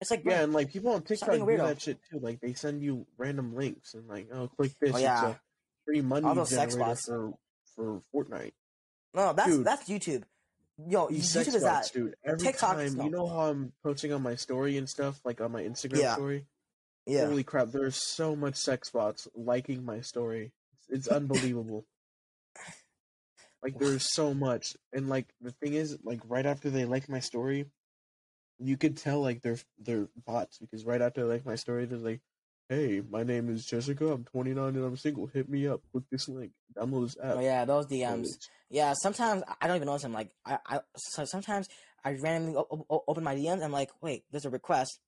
[0.00, 2.20] It's like, bro, yeah, and like people on TikTok do that shit too.
[2.20, 4.94] Like they send you random links and like, oh, click oh, this.
[4.94, 5.28] Oh, yeah.
[5.30, 5.40] It's a
[5.86, 7.06] free money All those sex bots.
[7.06, 7.32] for
[7.74, 8.52] for Fortnite.
[9.14, 9.64] no, that's Dude.
[9.66, 10.22] that's YouTube.
[10.86, 11.98] Yo, These YouTube is bots, that.
[11.98, 12.14] dude.
[12.24, 15.50] Every TikTok time, you know how I'm posting on my story and stuff, like on
[15.50, 16.14] my Instagram Yeah.
[16.14, 16.46] story.
[17.04, 17.68] Yeah, Holy crap!
[17.68, 20.52] There's so much sex bots liking my story.
[20.74, 21.86] It's, it's unbelievable.
[23.62, 27.20] Like there's so much, and like the thing is, like right after they like my
[27.20, 27.66] story,
[28.58, 31.98] you could tell like they're they're bots because right after they like my story, they're
[31.98, 32.20] like,
[32.68, 34.08] "Hey, my name is Jessica.
[34.12, 35.26] I'm 29 and I'm single.
[35.26, 35.80] Hit me up.
[35.92, 36.52] Click this link.
[36.76, 38.26] Download this app." Oh yeah, those DMs.
[38.70, 40.12] Yeah, sometimes I don't even notice them.
[40.12, 41.68] Like I, I so sometimes
[42.04, 43.62] I randomly o- o- open my DMs.
[43.62, 45.00] I'm like, wait, there's a request,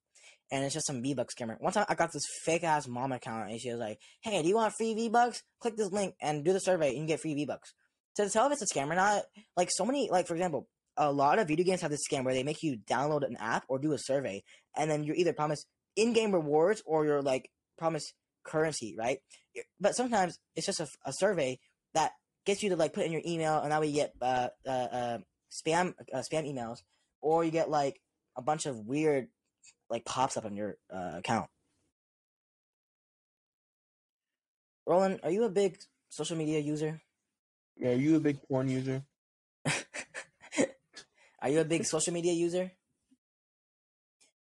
[0.51, 1.61] and it's just some V Bucks scammer.
[1.61, 4.49] One time I got this fake ass mom account, and she was like, "Hey, do
[4.49, 5.43] you want free V Bucks?
[5.61, 7.75] Click this link and do the survey, and you get free V Bucks."
[8.17, 9.23] To tell if it's a scam or not,
[9.57, 12.35] like so many, like for example, a lot of video games have this scam where
[12.35, 14.43] they make you download an app or do a survey,
[14.77, 18.13] and then you're either promised in-game rewards or you're like promised
[18.45, 19.19] currency, right?
[19.81, 21.59] But sometimes it's just a, a survey
[21.95, 22.13] that
[22.45, 24.71] gets you to like put in your email, and that way you get uh, uh,
[24.71, 25.19] uh,
[25.51, 26.79] spam uh, spam emails,
[27.21, 28.01] or you get like
[28.37, 29.29] a bunch of weird
[29.89, 31.49] like pops up on your uh, account.
[34.87, 37.01] Roland, are you a big social media user?
[37.81, 39.03] Yeah, are you a big porn user?
[41.41, 42.73] are you a big social media user?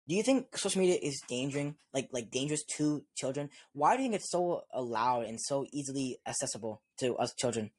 [0.07, 3.49] Do you think social media is dangerous, like like dangerous to children?
[3.71, 7.71] Why do you think it's so allowed and so easily accessible to us children?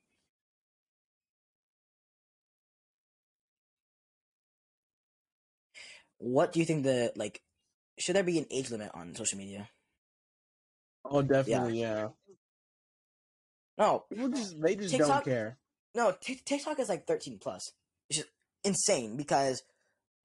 [6.16, 7.42] What do you think the like?
[7.98, 9.68] Should there be an age limit on social media?
[11.04, 11.80] Oh, definitely.
[11.80, 12.08] Yeah.
[13.78, 15.58] No, People just they just TikTok- don't care.
[15.94, 16.14] no.
[16.20, 17.72] T- TikTok is like thirteen plus.
[18.08, 18.30] It's just
[18.62, 19.62] insane because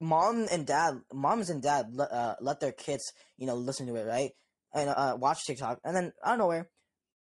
[0.00, 3.96] mom and dad, moms and dad, let, uh, let their kids, you know, listen to
[3.96, 4.30] it, right,
[4.72, 6.68] and uh, watch TikTok, and then out of nowhere,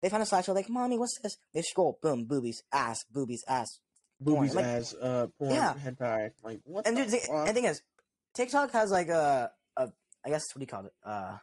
[0.02, 3.80] they find a slideshow like, "Mommy, what's this?" They scroll, boom, boobies, ass, boobies, ass,
[4.22, 5.74] Boobies like- as uh porn Yeah.
[5.74, 6.32] hentai.
[6.44, 6.86] Like what?
[6.88, 7.48] and the dude, the, fuck?
[7.48, 7.82] and thing is,
[8.36, 9.90] TikTok has like a, a
[10.26, 10.94] I guess what do you call it?
[11.04, 11.38] Uh,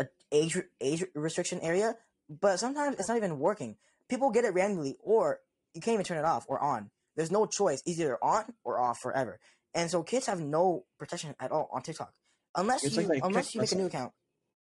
[0.00, 1.94] a age age restriction area,
[2.28, 3.76] but sometimes it's not even working.
[4.08, 5.40] People get it randomly, or
[5.74, 6.90] you can't even turn it off or on.
[7.16, 9.40] There's no choice; it's either on or off forever.
[9.74, 12.12] And so kids have no protection at all on TikTok,
[12.54, 14.12] unless It's you like they unless you make a new account.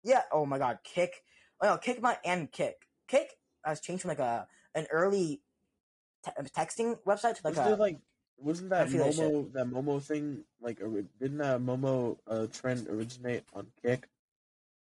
[0.03, 0.21] Yeah.
[0.31, 1.13] Oh my God, Kik.
[1.61, 2.75] Oh no, Kik my and Kik.
[3.07, 3.29] Kik
[3.63, 5.41] has changed from like a an early
[6.23, 7.99] te- texting website to like Wasn't a like
[8.37, 9.15] wasn't that feel that.
[9.15, 10.79] Momo that Momo thing like
[11.19, 14.07] didn't that Momo uh, trend originate on Kik?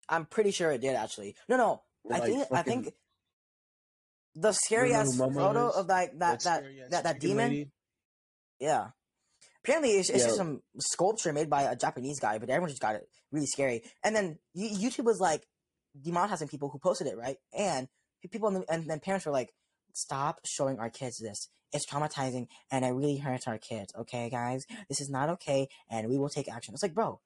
[0.08, 1.36] I'm pretty sure it did actually.
[1.48, 1.82] No, no.
[2.10, 2.94] I like, think I think
[4.36, 5.76] the scary ass photo is?
[5.76, 7.50] of that that that that, that demon.
[7.50, 7.72] lady?
[8.60, 8.88] Yeah.
[9.64, 12.96] Apparently, it's, it's just some sculpture made by a Japanese guy, but everyone just got
[12.96, 13.84] it really scary.
[14.04, 15.46] And then YouTube was like
[16.00, 17.38] demonetizing people who posted it, right?
[17.56, 17.88] And
[18.32, 19.54] people in the, and then parents were like,
[19.94, 21.50] "Stop showing our kids this.
[21.74, 23.94] It's traumatizing, and it really hurts our kids.
[23.96, 27.20] Okay, guys, this is not okay, and we will take action." It's like, bro,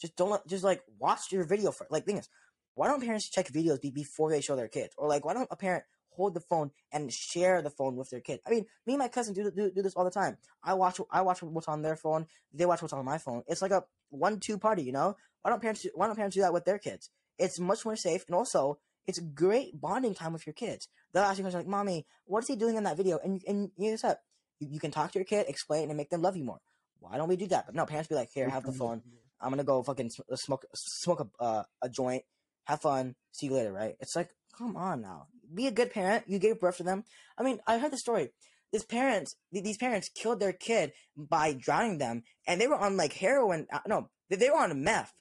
[0.00, 2.28] just don't let, just like watch your video for like thing is,
[2.74, 5.48] why don't parents check videos be, before they show their kids, or like why don't
[5.50, 8.40] a parent hold the phone and share the phone with their kid?
[8.46, 10.36] I mean, me and my cousin do do, do this all the time.
[10.62, 12.26] I watch I watch what's on their phone.
[12.52, 13.42] They watch what's on my phone.
[13.46, 15.16] It's like a one-two party, you know.
[15.42, 17.10] Why don't parents do, Why don't parents do that with their kids?
[17.38, 20.88] It's much more safe, and also it's great bonding time with your kids.
[21.12, 23.70] They'll ask you questions like, "Mommy, what is he doing in that video?" And and
[23.76, 24.14] you know,
[24.58, 26.60] you, you can talk to your kid, explain, and make them love you more.
[26.98, 27.66] Why don't we do that?
[27.66, 29.02] But no, parents be like, "Here, have the phone.
[29.40, 32.24] I'm gonna go fucking uh, smoke smoke a uh, a joint,
[32.64, 33.96] have fun, see you later." Right?
[34.00, 36.24] It's like, come on now, be a good parent.
[36.26, 37.04] You gave birth to them.
[37.38, 38.30] I mean, I heard the story.
[38.72, 43.14] This parents, these parents killed their kid by drowning them, and they were on like
[43.14, 43.66] heroin.
[43.72, 45.12] Uh, no, they, were on meth.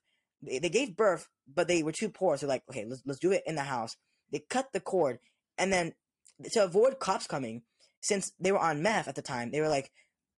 [0.44, 2.38] They, they gave birth, but they were too poor.
[2.38, 3.96] So like, okay, let's let's do it in the house.
[4.32, 5.18] They cut the cord,
[5.58, 5.94] and then
[6.52, 7.64] to avoid cops coming,
[8.02, 9.92] since they were on meth at the time, they were like,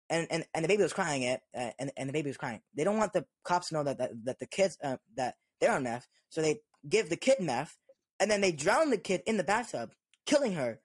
[0.08, 2.60] and and, and the baby was crying it, uh, and and the baby was crying.
[2.76, 5.72] They don't want the cops to know that that, that the kids uh, that they're
[5.72, 7.76] on meth, so they give the kid meth,
[8.20, 9.92] and then they drown the kid in the bathtub,
[10.26, 10.80] killing her.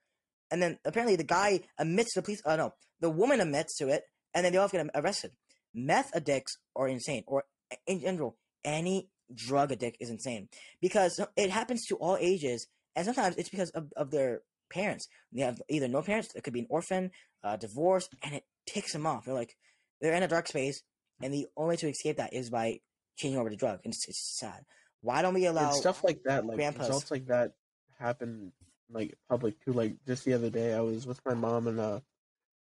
[0.50, 2.42] And then apparently the guy admits to the police.
[2.46, 5.32] Uh, no, the woman admits to it, and then they all get arrested.
[5.74, 7.44] Meth addicts are insane, or
[7.86, 10.48] in general, any drug addict is insane
[10.82, 15.08] because it happens to all ages, and sometimes it's because of, of their parents.
[15.34, 17.12] They have either no parents, it could be an orphan,
[17.44, 19.26] uh, divorce, and it ticks them off.
[19.26, 19.58] They're like,
[20.00, 20.82] they're in a dark space,
[21.22, 22.80] and the only way to escape that is by
[23.18, 24.64] changing over to drug, and it's, it's sad.
[25.02, 26.88] Why don't we allow and stuff like that, like grandpas.
[26.88, 27.54] results like that
[28.00, 28.52] happen
[28.90, 29.74] like public too.
[29.74, 32.00] Like just the other day, I was with my mom in uh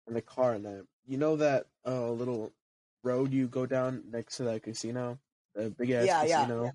[0.08, 2.52] in the car, and uh, you know that uh little
[3.04, 5.20] road you go down next to that casino,
[5.56, 6.72] the big ass Yeah, yeah, casino.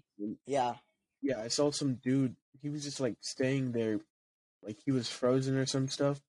[0.47, 0.75] Yeah,
[1.23, 2.37] Yeah, I saw some dude.
[2.61, 4.01] He was just like staying there,
[4.63, 6.21] like he was frozen or some stuff.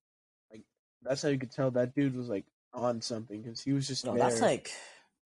[0.50, 0.62] Like
[1.02, 4.04] that's how you could tell that dude was like on something because he was just
[4.04, 4.70] no, there, that's like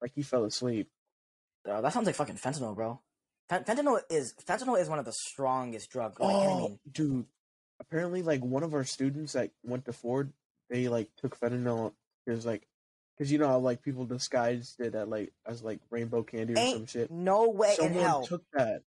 [0.01, 0.89] like he fell asleep.
[1.69, 3.01] uh, that sounds like fucking fentanyl, bro.
[3.49, 6.19] Fen- fentanyl is fentanyl is one of the strongest drugs.
[6.19, 6.79] Like, Oh, ketamine.
[6.91, 7.27] dude!
[7.81, 10.33] Apparently, like one of our students that went to Ford,
[10.71, 11.93] they like took fentanyl
[12.25, 12.67] because like,
[13.19, 16.67] because you know how like people disguised it at like as like rainbow candy or
[16.69, 17.11] some shit.
[17.11, 18.27] no way in Someone hell.
[18.27, 18.83] took that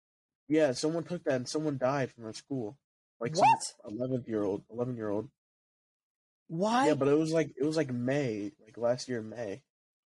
[0.48, 2.76] Yeah, someone took that and someone died from our school.
[3.20, 3.74] Like What?
[3.84, 5.28] eleventh year old, eleven year old.
[6.48, 6.86] Why?
[6.88, 9.62] Yeah, but it was like it was like May, like last year May.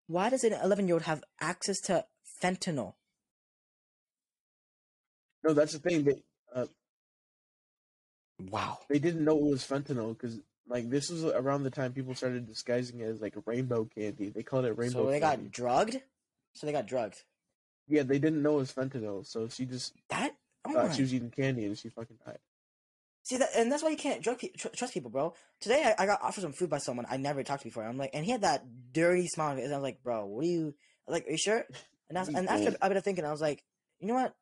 [0.08, 2.06] Why does an 11 year old have access to
[2.42, 2.94] fentanyl?
[5.44, 6.04] No, that's the thing.
[6.04, 6.22] They
[6.54, 6.66] uh,
[8.40, 8.80] Wow.
[8.90, 12.48] they didn't know it was fentanyl because like this was around the time people started
[12.48, 14.30] disguising it as like rainbow candy.
[14.30, 15.06] They called it rainbow.
[15.06, 15.44] so they candy.
[15.46, 15.98] got drugged?
[16.54, 17.24] So they got drugged.
[17.88, 20.36] yeah, they didn't know it was fentanyl, so she just That?
[20.66, 20.94] Oh thought my.
[20.94, 22.40] she was eating candy and she fucking died.
[23.24, 25.34] See that, and that's why you can't drug pe- tr- trust people, bro.
[25.60, 27.84] Today I, I got offered some food by someone I never talked to before.
[27.84, 29.52] I'm like, and he had that dirty smile.
[29.52, 30.74] on his And I was like, bro, what are you
[31.08, 31.28] like?
[31.28, 31.64] Are you sure?
[32.10, 33.64] And, was, and after bit of thinking, I was like,
[34.00, 34.34] you know what?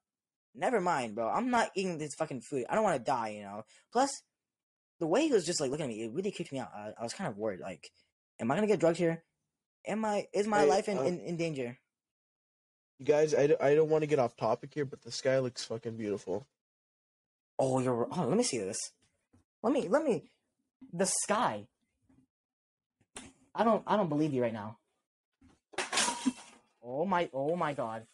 [0.58, 1.30] Never mind, bro.
[1.30, 2.66] I'm not eating this fucking food.
[2.68, 3.64] I don't want to die, you know.
[3.94, 4.10] Plus,
[5.00, 6.72] the way he was just like looking at me, it really kicked me out.
[6.76, 7.60] I, I was kind of worried.
[7.60, 7.92] Like,
[8.40, 9.24] am I gonna get drugged here?
[9.86, 10.26] Am I?
[10.34, 11.78] Is my Hey, life in, uh, in, in danger?
[12.98, 15.64] You guys, I, I don't want to get off topic here, but the sky looks
[15.64, 16.48] fucking beautiful.
[17.60, 18.08] Oh, you're.
[18.12, 18.80] Oh, let me see this.
[19.62, 19.88] Let me.
[19.88, 20.32] Let me.
[20.92, 21.68] The sky.
[23.54, 23.84] I don't.
[23.86, 24.78] I don't believe you right now.
[26.84, 27.30] Oh my.
[27.34, 28.08] Oh my god.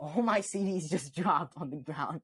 [0.00, 2.22] All my CDs just dropped on the ground.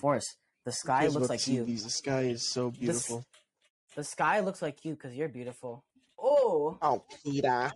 [0.00, 1.64] Forrest, the sky looks like you.
[1.64, 3.24] The sky is so beautiful.
[3.94, 5.84] The sky looks like you because you're beautiful.
[6.18, 7.70] Oh, Oh, Peter.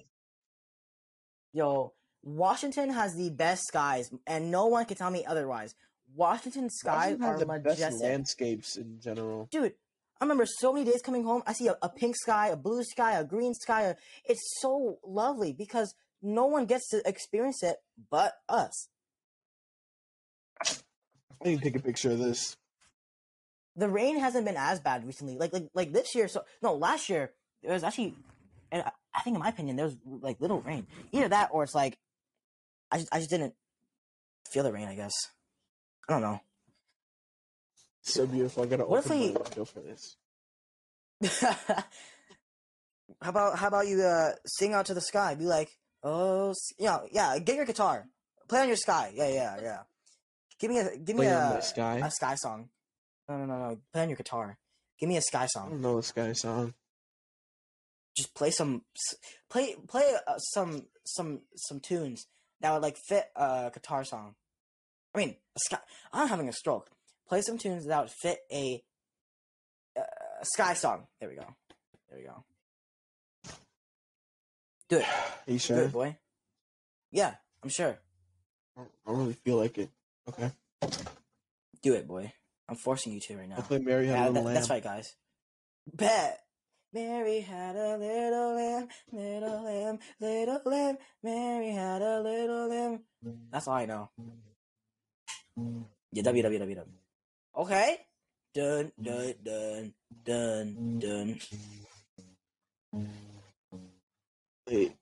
[1.52, 1.92] yo,
[2.22, 5.74] Washington has the best skies, and no one can tell me otherwise.
[6.14, 9.46] Washington skies Washington are the best landscapes in general.
[9.52, 9.74] dude
[10.20, 12.82] i remember so many days coming home i see a, a pink sky a blue
[12.82, 13.94] sky a green sky a,
[14.24, 17.76] it's so lovely because no one gets to experience it
[18.10, 18.88] but us
[21.42, 22.56] I need to take a picture of this.
[23.76, 27.08] the rain hasn't been as bad recently like like like this year so no last
[27.08, 28.14] year there was actually
[28.72, 31.62] and I- i think in my opinion there was like little rain either that or
[31.64, 31.96] it's like
[32.92, 33.54] i just, I just didn't
[34.50, 35.14] feel the rain i guess
[36.08, 36.40] i don't know
[38.02, 38.62] So beautiful.
[38.64, 40.16] I gotta What if open we- my window for this.
[43.20, 45.70] how about how about you uh sing out to the sky be like
[46.02, 48.06] oh yeah yeah get your guitar.
[48.48, 49.12] Play on your sky.
[49.14, 49.78] Yeah yeah yeah.
[50.58, 51.96] Give me a give me Play a, sky.
[52.04, 52.68] a sky song.
[53.28, 54.58] No no no no play on your guitar.
[54.98, 55.70] Give me a sky I song.
[55.70, 56.74] don't know the sky song.
[58.16, 58.82] just play some
[59.48, 62.26] play play uh, some some some tunes
[62.60, 64.34] that would like fit a guitar song.
[65.14, 65.78] I mean a sky
[66.12, 66.90] i'm having a stroke.
[67.28, 68.82] Play some tunes that would fit a,
[69.96, 70.02] uh
[70.42, 71.06] sky song.
[71.20, 71.46] There we go.
[72.08, 72.44] There we go
[74.90, 75.06] do it
[75.48, 75.76] Are you sure?
[75.78, 76.16] do it boy
[77.10, 77.98] yeah i'm sure
[78.76, 79.90] I don't- really feel like it.
[80.28, 80.50] Okay.
[81.82, 82.32] do it boy
[82.68, 84.54] i'm forcing you to right now I'll play Mary Had a Little that- Lamb.
[84.54, 85.14] that's right guys
[85.94, 86.40] bet
[86.92, 90.98] Mary had a little lamb, little lamb, little lamb.
[91.22, 92.98] Mary had a little lamb.
[93.52, 94.10] That's all I know.
[96.10, 96.84] Yeah, www.
[97.58, 97.96] Okay.
[98.52, 101.38] Dun dun dun dun dun.
[104.70, 104.92] Wait.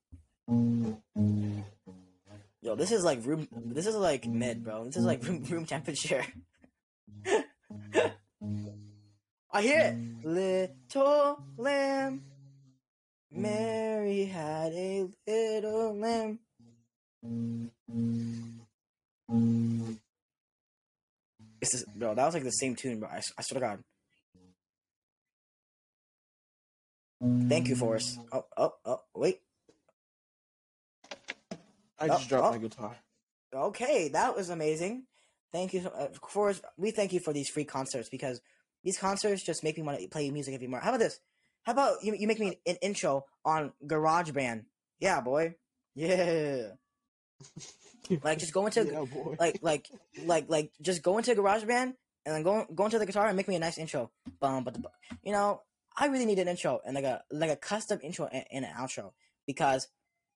[2.63, 3.47] Yo, this is like room.
[3.53, 4.85] This is like mid, bro.
[4.85, 6.25] This is like room room temperature.
[9.51, 10.27] I hear it.
[10.27, 12.23] Little lamb.
[13.31, 16.39] Mary had a little lamb.
[21.61, 22.15] This is, bro.
[22.15, 23.09] That was like the same tune, bro.
[23.11, 23.81] I swear to God.
[27.49, 28.19] Thank you, Forrest.
[28.33, 29.41] Oh, oh, oh, wait.
[31.99, 32.51] I Oh, just dropped oh.
[32.53, 32.97] my guitar.
[33.55, 35.05] Okay, that was amazing.
[35.53, 36.63] Thank you, uh, Forrest.
[36.77, 38.41] We thank you for these free concerts because
[38.85, 40.81] these concerts just make me want to play music every more.
[40.81, 41.19] How about this?
[41.63, 42.15] How about you?
[42.15, 44.65] You make me an intro on GarageBand.
[45.01, 45.55] Yeah, boy.
[45.95, 46.69] Yeah.
[48.23, 49.05] Like just go into yeah,
[49.39, 49.87] like like
[50.25, 51.93] like like just go into GarageBand
[52.25, 54.11] and then go go into the guitar and make me a nice intro.
[54.41, 54.77] Bum, but
[55.23, 55.61] you know,
[55.97, 58.73] I really need an intro and like a like a custom intro and, and an
[58.79, 59.13] outro
[59.47, 59.89] because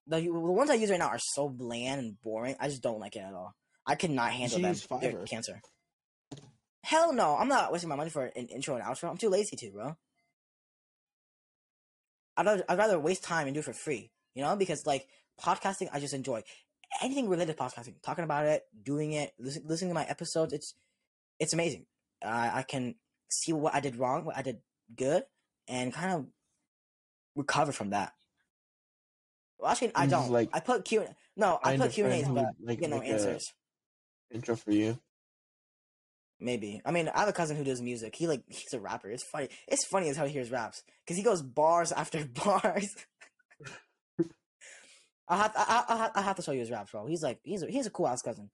[0.07, 2.55] the the ones I use right now are so bland and boring.
[2.59, 3.53] I just don't like it at all.
[3.85, 4.75] I cannot handle them.
[5.01, 5.29] They're Fiverr.
[5.29, 5.61] cancer.
[6.83, 9.09] Hell no, I'm not wasting my money for an intro and outro.
[9.09, 9.95] I'm too lazy to, bro.
[12.35, 15.07] I'd rather, I'd rather waste time and do it for free, you know, because like
[15.41, 16.43] podcasting, I just enjoy
[17.01, 20.53] anything related to podcasting, talking about it, doing it, listen, listening to my episodes.
[20.53, 20.75] It's
[21.39, 21.85] it's amazing.
[22.23, 22.95] I I can
[23.29, 24.59] see what I did wrong, what I did
[24.95, 25.23] good,
[25.67, 26.25] and kind of
[27.35, 28.13] recover from that.
[29.63, 30.29] Well, actually, I don't.
[30.29, 31.05] like, I put Q.
[31.37, 33.53] No, I put Q and A's, but like, get no make answers.
[34.29, 34.99] Intro for you.
[36.41, 36.81] Maybe.
[36.85, 38.13] I mean, I have a cousin who does music.
[38.13, 39.09] He like he's a rapper.
[39.09, 39.47] It's funny.
[39.69, 42.89] It's funny as how he hears raps because he goes bars after bars.
[45.29, 47.05] I have I, I, I have to show you his raps, bro.
[47.07, 48.49] He's like he's a, he's a cool ass cousin.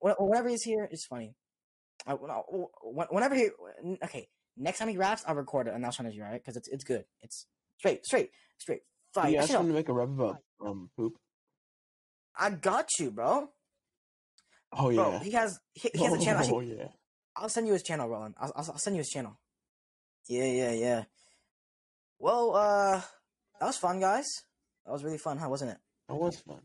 [0.00, 1.34] Wh- Whenever he's here, it's funny.
[2.06, 3.48] I, when- whenever he,
[4.04, 6.40] okay, next time he raps, I'll record it and I'll send it to you, right?
[6.42, 7.04] Because it's it's good.
[7.20, 7.46] It's
[7.78, 8.80] straight, straight, straight.
[9.22, 9.30] Fire.
[9.30, 11.14] you asked him to make a rap about um poop.
[12.38, 13.48] I got you, bro.
[14.72, 15.18] Oh Bro, yeah.
[15.22, 16.48] he has he, he has a channel.
[16.56, 16.88] Oh yeah.
[17.36, 18.34] I'll send you his channel, Roland.
[18.38, 19.38] I'll, I'll I'll send you his channel.
[20.28, 21.04] Yeah, yeah, yeah.
[22.18, 23.00] Well, uh,
[23.60, 24.26] that was fun, guys.
[24.84, 25.48] That was really fun, huh?
[25.48, 25.76] Wasn't it?
[26.08, 26.62] That was fun.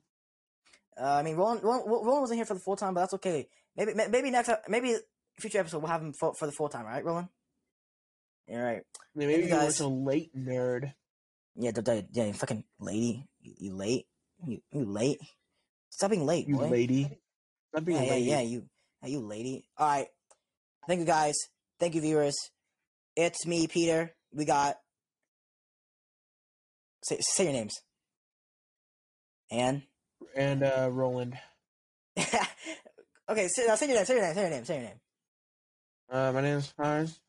[0.99, 3.47] Uh, I mean, Roland, Roland, Roland wasn't here for the full time, but that's okay.
[3.76, 4.95] Maybe, maybe next, maybe
[5.39, 7.28] future episode we'll have him for, for the full time, right, Roland?
[8.49, 8.82] All right.
[9.16, 10.93] Yeah, maybe you were guys- so late, nerd.
[11.56, 14.06] Yeah, d- d- yeah, you fucking lady, you, you late,
[14.45, 15.20] you, you late.
[15.89, 16.70] Stop being late, You boy.
[16.70, 17.20] lady.
[17.70, 18.64] Stop being yeah, a yeah, yeah, you,
[19.04, 19.66] you lady.
[19.78, 20.08] All right.
[20.88, 21.36] Thank you, guys.
[21.80, 22.36] Thank you, viewers.
[23.16, 24.14] It's me, Peter.
[24.34, 24.78] We got.
[27.04, 27.82] Say, say your names.
[29.52, 29.84] Anne.
[30.36, 31.38] And uh Roland.
[32.18, 34.06] okay, say, now say your name.
[34.06, 34.34] Say your name.
[34.34, 34.66] Say your name.
[34.66, 34.99] Say your name.
[36.10, 36.68] Uh, my name is.
[36.68, 37.20] Fires.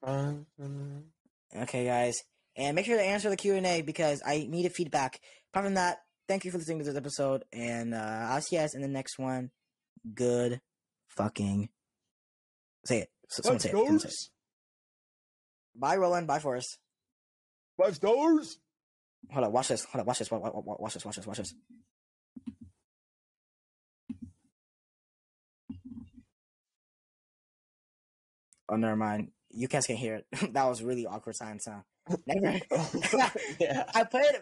[1.55, 2.15] Okay, guys,
[2.57, 5.21] and make sure to answer the Q and A because I needed feedback.
[5.53, 5.99] Apart from that,
[6.29, 8.89] thank you for listening to this episode, and uh, I'll see you guys in the
[8.89, 9.51] next one.
[10.15, 10.61] Good
[11.09, 11.69] fucking
[12.85, 13.09] say it.
[13.29, 14.01] Someone say it.
[14.01, 14.15] Say it.
[15.75, 16.27] Bye, Roland.
[16.27, 16.79] Bye, Forrest.
[17.81, 18.59] Five stars.
[19.31, 19.53] Hold on.
[19.53, 19.85] Watch this.
[19.85, 20.07] Hold on.
[20.07, 20.31] Watch this.
[20.31, 21.05] Watch, watch, watch, this.
[21.05, 21.27] Watch this.
[21.27, 21.55] Watch this.
[28.69, 29.29] Oh, never mind.
[29.51, 30.27] You guys can hear it.
[30.55, 31.81] that was really awkward silence, huh?
[32.27, 32.61] Never.
[33.61, 33.85] yeah.
[33.95, 34.35] I played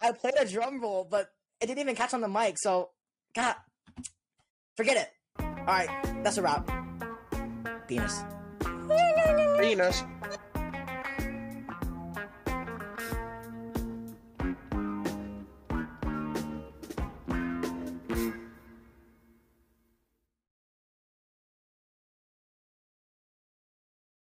[0.00, 2.90] I played a drum roll, but it didn't even catch on the mic, so
[3.34, 3.56] God
[4.76, 5.42] forget it.
[5.42, 5.90] Alright,
[6.22, 6.70] that's a wrap.
[7.88, 8.22] Penis.
[9.58, 10.04] Venus.